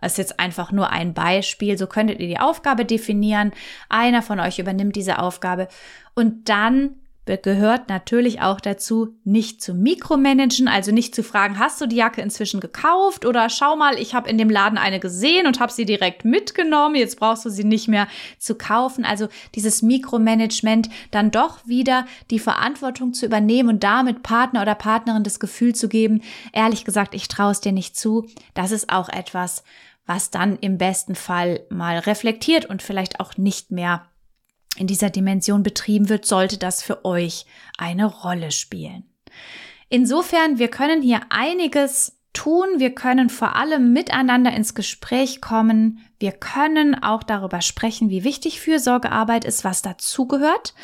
Das 0.00 0.12
ist 0.12 0.18
jetzt 0.18 0.40
einfach 0.40 0.72
nur 0.72 0.90
ein 0.90 1.12
Beispiel. 1.12 1.76
So 1.76 1.86
könntet 1.86 2.20
ihr 2.20 2.28
die 2.28 2.38
Aufgabe 2.38 2.84
definieren. 2.84 3.52
Einer 3.88 4.22
von 4.22 4.40
euch 4.40 4.58
übernimmt 4.58 4.96
diese 4.96 5.18
Aufgabe 5.18 5.68
und 6.14 6.48
dann 6.48 6.96
gehört 7.26 7.88
natürlich 7.88 8.40
auch 8.40 8.60
dazu, 8.60 9.14
nicht 9.24 9.62
zu 9.62 9.74
mikromanagen, 9.74 10.68
also 10.68 10.90
nicht 10.90 11.14
zu 11.14 11.22
fragen, 11.22 11.58
hast 11.58 11.80
du 11.80 11.86
die 11.86 11.96
Jacke 11.96 12.20
inzwischen 12.20 12.60
gekauft 12.60 13.24
oder 13.24 13.48
schau 13.48 13.76
mal, 13.76 13.98
ich 13.98 14.14
habe 14.14 14.28
in 14.28 14.38
dem 14.38 14.50
Laden 14.50 14.78
eine 14.78 14.98
gesehen 15.00 15.46
und 15.46 15.60
habe 15.60 15.72
sie 15.72 15.84
direkt 15.84 16.24
mitgenommen, 16.24 16.96
jetzt 16.96 17.20
brauchst 17.20 17.44
du 17.44 17.50
sie 17.50 17.64
nicht 17.64 17.88
mehr 17.88 18.08
zu 18.38 18.56
kaufen. 18.56 19.04
Also 19.04 19.28
dieses 19.54 19.82
Mikromanagement, 19.82 20.88
dann 21.10 21.30
doch 21.30 21.58
wieder 21.66 22.06
die 22.30 22.38
Verantwortung 22.40 23.12
zu 23.12 23.26
übernehmen 23.26 23.68
und 23.68 23.84
damit 23.84 24.22
Partner 24.22 24.62
oder 24.62 24.74
Partnerin 24.74 25.22
das 25.22 25.38
Gefühl 25.38 25.74
zu 25.74 25.88
geben, 25.88 26.22
ehrlich 26.52 26.84
gesagt, 26.84 27.14
ich 27.14 27.28
traue 27.28 27.52
es 27.52 27.60
dir 27.60 27.72
nicht 27.72 27.96
zu, 27.96 28.26
das 28.54 28.72
ist 28.72 28.90
auch 28.90 29.08
etwas, 29.08 29.62
was 30.06 30.30
dann 30.30 30.58
im 30.58 30.78
besten 30.78 31.14
Fall 31.14 31.60
mal 31.70 31.98
reflektiert 31.98 32.64
und 32.66 32.82
vielleicht 32.82 33.20
auch 33.20 33.36
nicht 33.36 33.70
mehr 33.70 34.09
in 34.76 34.86
dieser 34.86 35.10
Dimension 35.10 35.62
betrieben 35.62 36.08
wird, 36.08 36.24
sollte 36.24 36.58
das 36.58 36.82
für 36.82 37.04
euch 37.04 37.46
eine 37.78 38.06
Rolle 38.06 38.50
spielen. 38.50 39.04
Insofern, 39.88 40.58
wir 40.58 40.68
können 40.68 41.02
hier 41.02 41.20
einiges 41.30 42.20
tun. 42.32 42.66
Wir 42.78 42.94
können 42.94 43.28
vor 43.28 43.56
allem 43.56 43.92
miteinander 43.92 44.52
ins 44.52 44.74
Gespräch 44.74 45.40
kommen. 45.40 45.98
Wir 46.18 46.32
können 46.32 47.02
auch 47.02 47.22
darüber 47.22 47.60
sprechen, 47.60 48.10
wie 48.10 48.24
wichtig 48.24 48.60
Fürsorgearbeit 48.60 49.44
ist, 49.44 49.64
was 49.64 49.82
dazugehört. 49.82 50.74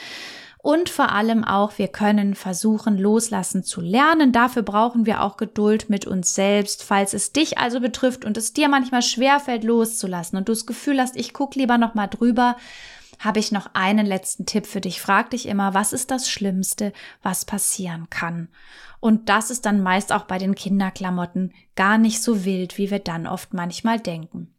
Und 0.58 0.88
vor 0.88 1.12
allem 1.12 1.44
auch, 1.44 1.78
wir 1.78 1.86
können 1.86 2.34
versuchen, 2.34 2.98
loslassen 2.98 3.62
zu 3.62 3.80
lernen. 3.80 4.32
Dafür 4.32 4.62
brauchen 4.62 5.06
wir 5.06 5.22
auch 5.22 5.36
Geduld 5.36 5.88
mit 5.88 6.08
uns 6.08 6.34
selbst. 6.34 6.82
Falls 6.82 7.14
es 7.14 7.32
dich 7.32 7.58
also 7.58 7.78
betrifft 7.78 8.24
und 8.24 8.36
es 8.36 8.52
dir 8.52 8.68
manchmal 8.68 9.02
schwerfällt, 9.02 9.62
loszulassen 9.62 10.36
und 10.36 10.48
du 10.48 10.52
das 10.52 10.66
Gefühl 10.66 11.00
hast, 11.00 11.14
ich 11.14 11.32
gucke 11.32 11.56
lieber 11.56 11.78
nochmal 11.78 12.08
drüber, 12.08 12.56
habe 13.18 13.38
ich 13.38 13.52
noch 13.52 13.70
einen 13.74 14.06
letzten 14.06 14.46
Tipp 14.46 14.66
für 14.66 14.80
dich. 14.80 15.00
Frag 15.00 15.30
dich 15.30 15.46
immer, 15.46 15.74
was 15.74 15.92
ist 15.92 16.10
das 16.10 16.30
Schlimmste, 16.30 16.92
was 17.22 17.44
passieren 17.44 18.08
kann? 18.10 18.48
Und 19.00 19.28
das 19.28 19.50
ist 19.50 19.66
dann 19.66 19.82
meist 19.82 20.12
auch 20.12 20.24
bei 20.24 20.38
den 20.38 20.54
Kinderklamotten 20.54 21.52
gar 21.74 21.98
nicht 21.98 22.22
so 22.22 22.44
wild, 22.44 22.78
wie 22.78 22.90
wir 22.90 22.98
dann 22.98 23.26
oft 23.26 23.54
manchmal 23.54 24.00
denken. 24.00 24.54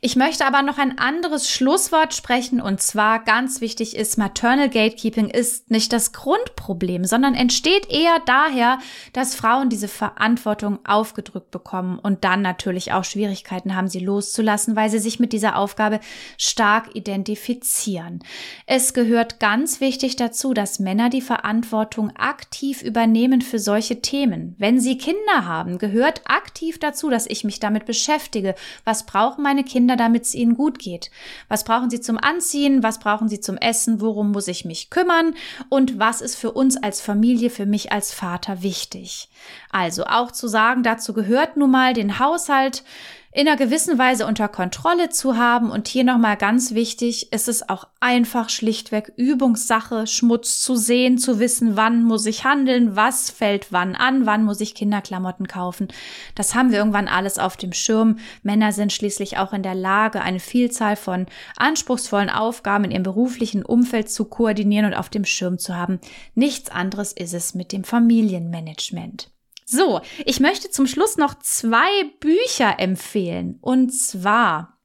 Ich 0.00 0.14
möchte 0.14 0.46
aber 0.46 0.62
noch 0.62 0.78
ein 0.78 0.98
anderes 0.98 1.50
Schlusswort 1.50 2.14
sprechen 2.14 2.60
und 2.60 2.80
zwar 2.80 3.18
ganz 3.24 3.60
wichtig 3.60 3.96
ist, 3.96 4.16
Maternal 4.16 4.68
Gatekeeping 4.68 5.28
ist 5.28 5.72
nicht 5.72 5.92
das 5.92 6.12
Grundproblem, 6.12 7.04
sondern 7.04 7.34
entsteht 7.34 7.90
eher 7.90 8.20
daher, 8.24 8.78
dass 9.12 9.34
Frauen 9.34 9.70
diese 9.70 9.88
Verantwortung 9.88 10.78
aufgedrückt 10.86 11.50
bekommen 11.50 11.98
und 11.98 12.22
dann 12.22 12.42
natürlich 12.42 12.92
auch 12.92 13.02
Schwierigkeiten 13.02 13.74
haben, 13.74 13.88
sie 13.88 13.98
loszulassen, 13.98 14.76
weil 14.76 14.88
sie 14.88 15.00
sich 15.00 15.18
mit 15.18 15.32
dieser 15.32 15.56
Aufgabe 15.56 15.98
stark 16.36 16.94
identifizieren. 16.94 18.20
Es 18.66 18.94
gehört 18.94 19.40
ganz 19.40 19.80
wichtig 19.80 20.14
dazu, 20.14 20.54
dass 20.54 20.78
Männer 20.78 21.10
die 21.10 21.22
Verantwortung 21.22 22.14
aktiv 22.14 22.82
übernehmen 22.82 23.40
für 23.40 23.58
solche 23.58 24.00
Themen. 24.00 24.54
Wenn 24.58 24.80
sie 24.80 24.96
Kinder 24.96 25.44
haben, 25.44 25.78
gehört 25.78 26.22
aktiv 26.26 26.78
dazu, 26.78 27.10
dass 27.10 27.26
ich 27.26 27.42
mich 27.42 27.58
damit 27.58 27.84
beschäftige. 27.84 28.54
Was 28.84 29.04
brauchen 29.04 29.42
meine 29.42 29.64
Kinder? 29.64 29.87
Kinder, 29.88 29.96
damit 29.96 30.24
es 30.24 30.34
ihnen 30.34 30.54
gut 30.54 30.78
geht. 30.78 31.10
Was 31.48 31.64
brauchen 31.64 31.88
sie 31.88 32.00
zum 32.00 32.18
Anziehen? 32.18 32.82
Was 32.82 32.98
brauchen 32.98 33.28
sie 33.30 33.40
zum 33.40 33.56
Essen? 33.56 34.02
Worum 34.02 34.32
muss 34.32 34.46
ich 34.46 34.66
mich 34.66 34.90
kümmern? 34.90 35.34
Und 35.70 35.98
was 35.98 36.20
ist 36.20 36.34
für 36.34 36.52
uns 36.52 36.76
als 36.76 37.00
Familie, 37.00 37.48
für 37.48 37.64
mich 37.64 37.90
als 37.90 38.12
Vater 38.12 38.62
wichtig? 38.62 39.30
Also 39.70 40.04
auch 40.04 40.30
zu 40.30 40.46
sagen, 40.46 40.82
dazu 40.82 41.14
gehört 41.14 41.56
nun 41.56 41.70
mal 41.70 41.94
den 41.94 42.18
Haushalt 42.18 42.84
in 43.30 43.46
einer 43.46 43.58
gewissen 43.58 43.98
Weise 43.98 44.26
unter 44.26 44.48
Kontrolle 44.48 45.10
zu 45.10 45.36
haben. 45.36 45.70
Und 45.70 45.86
hier 45.86 46.04
nochmal 46.04 46.36
ganz 46.36 46.72
wichtig, 46.72 47.32
ist 47.32 47.48
es 47.48 47.68
auch 47.68 47.86
einfach 48.00 48.48
schlichtweg 48.48 49.12
Übungssache, 49.16 50.06
Schmutz 50.06 50.60
zu 50.60 50.76
sehen, 50.76 51.18
zu 51.18 51.38
wissen, 51.38 51.76
wann 51.76 52.04
muss 52.04 52.24
ich 52.26 52.44
handeln, 52.44 52.96
was 52.96 53.30
fällt 53.30 53.70
wann 53.70 53.94
an, 53.94 54.24
wann 54.24 54.44
muss 54.44 54.60
ich 54.60 54.74
Kinderklamotten 54.74 55.46
kaufen. 55.46 55.88
Das 56.34 56.54
haben 56.54 56.70
wir 56.70 56.78
irgendwann 56.78 57.08
alles 57.08 57.38
auf 57.38 57.56
dem 57.56 57.72
Schirm. 57.72 58.18
Männer 58.42 58.72
sind 58.72 58.92
schließlich 58.92 59.36
auch 59.36 59.52
in 59.52 59.62
der 59.62 59.74
Lage, 59.74 60.22
eine 60.22 60.40
Vielzahl 60.40 60.96
von 60.96 61.26
anspruchsvollen 61.56 62.30
Aufgaben 62.30 62.84
in 62.84 62.92
ihrem 62.92 63.02
beruflichen 63.02 63.62
Umfeld 63.62 64.10
zu 64.10 64.24
koordinieren 64.24 64.86
und 64.86 64.94
auf 64.94 65.10
dem 65.10 65.24
Schirm 65.24 65.58
zu 65.58 65.76
haben. 65.76 66.00
Nichts 66.34 66.70
anderes 66.70 67.12
ist 67.12 67.34
es 67.34 67.54
mit 67.54 67.72
dem 67.72 67.84
Familienmanagement. 67.84 69.30
So, 69.70 70.00
ich 70.24 70.40
möchte 70.40 70.70
zum 70.70 70.86
Schluss 70.86 71.18
noch 71.18 71.34
zwei 71.40 71.90
Bücher 72.20 72.78
empfehlen. 72.78 73.58
Und 73.60 73.90
zwar 73.90 74.78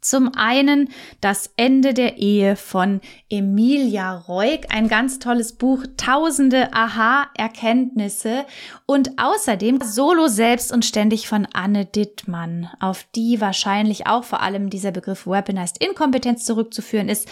Zum 0.00 0.34
einen 0.34 0.90
das 1.22 1.50
Ende 1.56 1.94
der 1.94 2.18
Ehe 2.18 2.56
von 2.56 3.00
Emilia 3.30 4.14
Reuk, 4.14 4.66
ein 4.68 4.88
ganz 4.88 5.18
tolles 5.18 5.54
Buch, 5.56 5.84
tausende 5.96 6.74
Aha-Erkenntnisse 6.74 8.44
und 8.84 9.18
außerdem 9.18 9.80
Solo 9.82 10.28
selbst 10.28 10.72
und 10.72 10.84
ständig 10.84 11.26
von 11.26 11.46
Anne 11.54 11.86
Dittmann, 11.86 12.68
auf 12.80 13.06
die 13.14 13.40
wahrscheinlich 13.40 14.06
auch 14.06 14.24
vor 14.24 14.42
allem 14.42 14.68
dieser 14.68 14.90
Begriff 14.90 15.26
Weaponized 15.26 15.82
Inkompetenz 15.82 16.44
zurückzuführen 16.44 17.08
ist. 17.08 17.26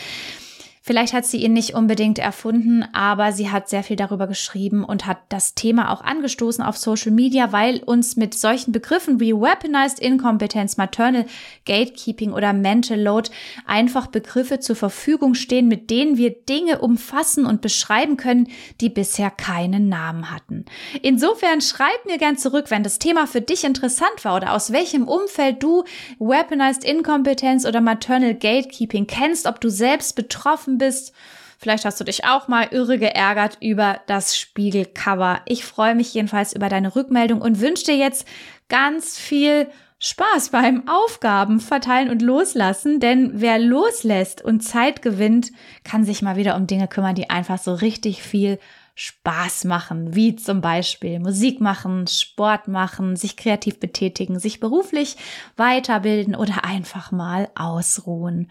Vielleicht 0.85 1.13
hat 1.13 1.25
sie 1.25 1.37
ihn 1.37 1.53
nicht 1.53 1.75
unbedingt 1.75 2.19
erfunden, 2.19 2.85
aber 2.93 3.31
sie 3.31 3.51
hat 3.51 3.69
sehr 3.69 3.85
viel 3.85 3.95
darüber 3.95 4.27
geschrieben 4.27 4.83
und 4.83 5.07
hat 5.07 5.19
das 5.29 5.55
Thema 5.55 5.93
auch 5.93 6.01
angestoßen 6.01 6.65
auf 6.65 6.77
Social 6.77 7.13
Media, 7.13 7.53
weil 7.53 7.79
uns 7.85 8.17
mit 8.17 8.35
solchen 8.35 8.73
Begriffen 8.73 9.21
wie 9.21 9.33
Weaponized 9.33 10.01
Incompetence, 10.01 10.79
Maternal 10.79 11.27
Gatekeeping 11.67 12.33
oder 12.33 12.53
Mental 12.53 13.01
Load 13.01 13.31
einfach 13.65 14.09
Begriffe 14.09 14.59
zur 14.59 14.75
Verfügung 14.75 15.35
stehen, 15.35 15.69
mit 15.69 15.89
denen 15.89 16.17
wir 16.17 16.31
Dinge 16.31 16.81
umfassen 16.81 17.47
und 17.47 17.61
beschreiben 17.61 18.17
können, 18.17 18.49
die 18.81 18.89
bisher 18.89 19.31
keinen 19.31 19.89
Namen 19.89 20.33
hatten. 20.33 20.65
Insofern 21.01 21.61
schreib 21.61 22.07
mir 22.07 22.19
gern 22.19 22.37
zurück, 22.37 22.73
wenn 22.73 22.83
das 22.83 22.99
Thema 22.99 23.29
für 23.29 23.41
dich 23.41 23.63
interessant 23.63 24.25
war 24.25 24.35
oder 24.35 24.53
aus 24.53 24.73
welchem 24.73 25.07
Umfeld 25.07 25.63
du 25.63 25.85
Weaponized 26.19 26.85
Incompetence 26.85 27.67
oder 27.67 27.81
Maternal 27.81 28.35
Gatekeeping 28.35 29.07
kennst, 29.07 29.47
ob 29.47 29.61
du 29.61 29.69
selbst 29.69 30.17
betroffen 30.17 30.72
gelaufen 30.73 30.79
bist. 30.79 31.13
Vielleicht 31.59 31.85
hast 31.85 32.01
du 32.01 32.05
dich 32.05 32.25
auch 32.25 32.49
mal 32.49 32.69
irre 32.73 32.99
geärgert 32.99 33.59
über 33.61 34.01
das 34.09 34.37
Spiegelcover. 34.37 35.43
Ich 35.47 35.65
freue 35.65 35.95
mich 35.95 36.13
jedenfalls 36.13 36.55
über 36.55 36.69
deine 36.69 36.97
Rückmeldung 36.97 37.41
und 37.41 37.61
wünsche 37.61 37.85
dir 37.85 37.97
jetzt 37.97 38.27
ganz 38.69 39.17
viel 39.17 39.69
Spaß 40.01 40.49
beim 40.49 40.89
Aufgaben 40.89 41.61
verteilen 41.61 42.11
und 42.11 42.23
loslassen, 42.23 42.99
denn 42.99 43.31
wer 43.35 43.61
loslässt 43.61 44.43
und 44.43 44.63
Zeit 44.63 45.01
gewinnt, 45.01 45.53
kann 45.85 46.03
sich 46.03 46.23
mal 46.23 46.35
wieder 46.35 46.57
um 46.57 46.67
Dinge 46.67 46.89
kümmern, 46.89 47.15
die 47.15 47.31
einfach 47.31 47.59
so 47.59 47.73
richtig 47.75 48.21
viel 48.25 48.59
Spaß 48.97 49.65
machen, 49.65 50.17
wie 50.17 50.35
zum 50.35 50.61
Beispiel 50.61 51.21
Musik 51.21 51.61
machen, 51.61 52.09
Sport 52.09 52.67
machen, 52.67 53.15
sich 53.15 53.37
kreativ 53.37 53.79
betätigen, 53.79 54.41
sich 54.41 54.59
beruflich 54.59 55.17
weiterbilden 55.57 56.35
oder 56.35 56.65
einfach 56.65 57.13
mal 57.13 57.49
ausruhen. 57.55 58.51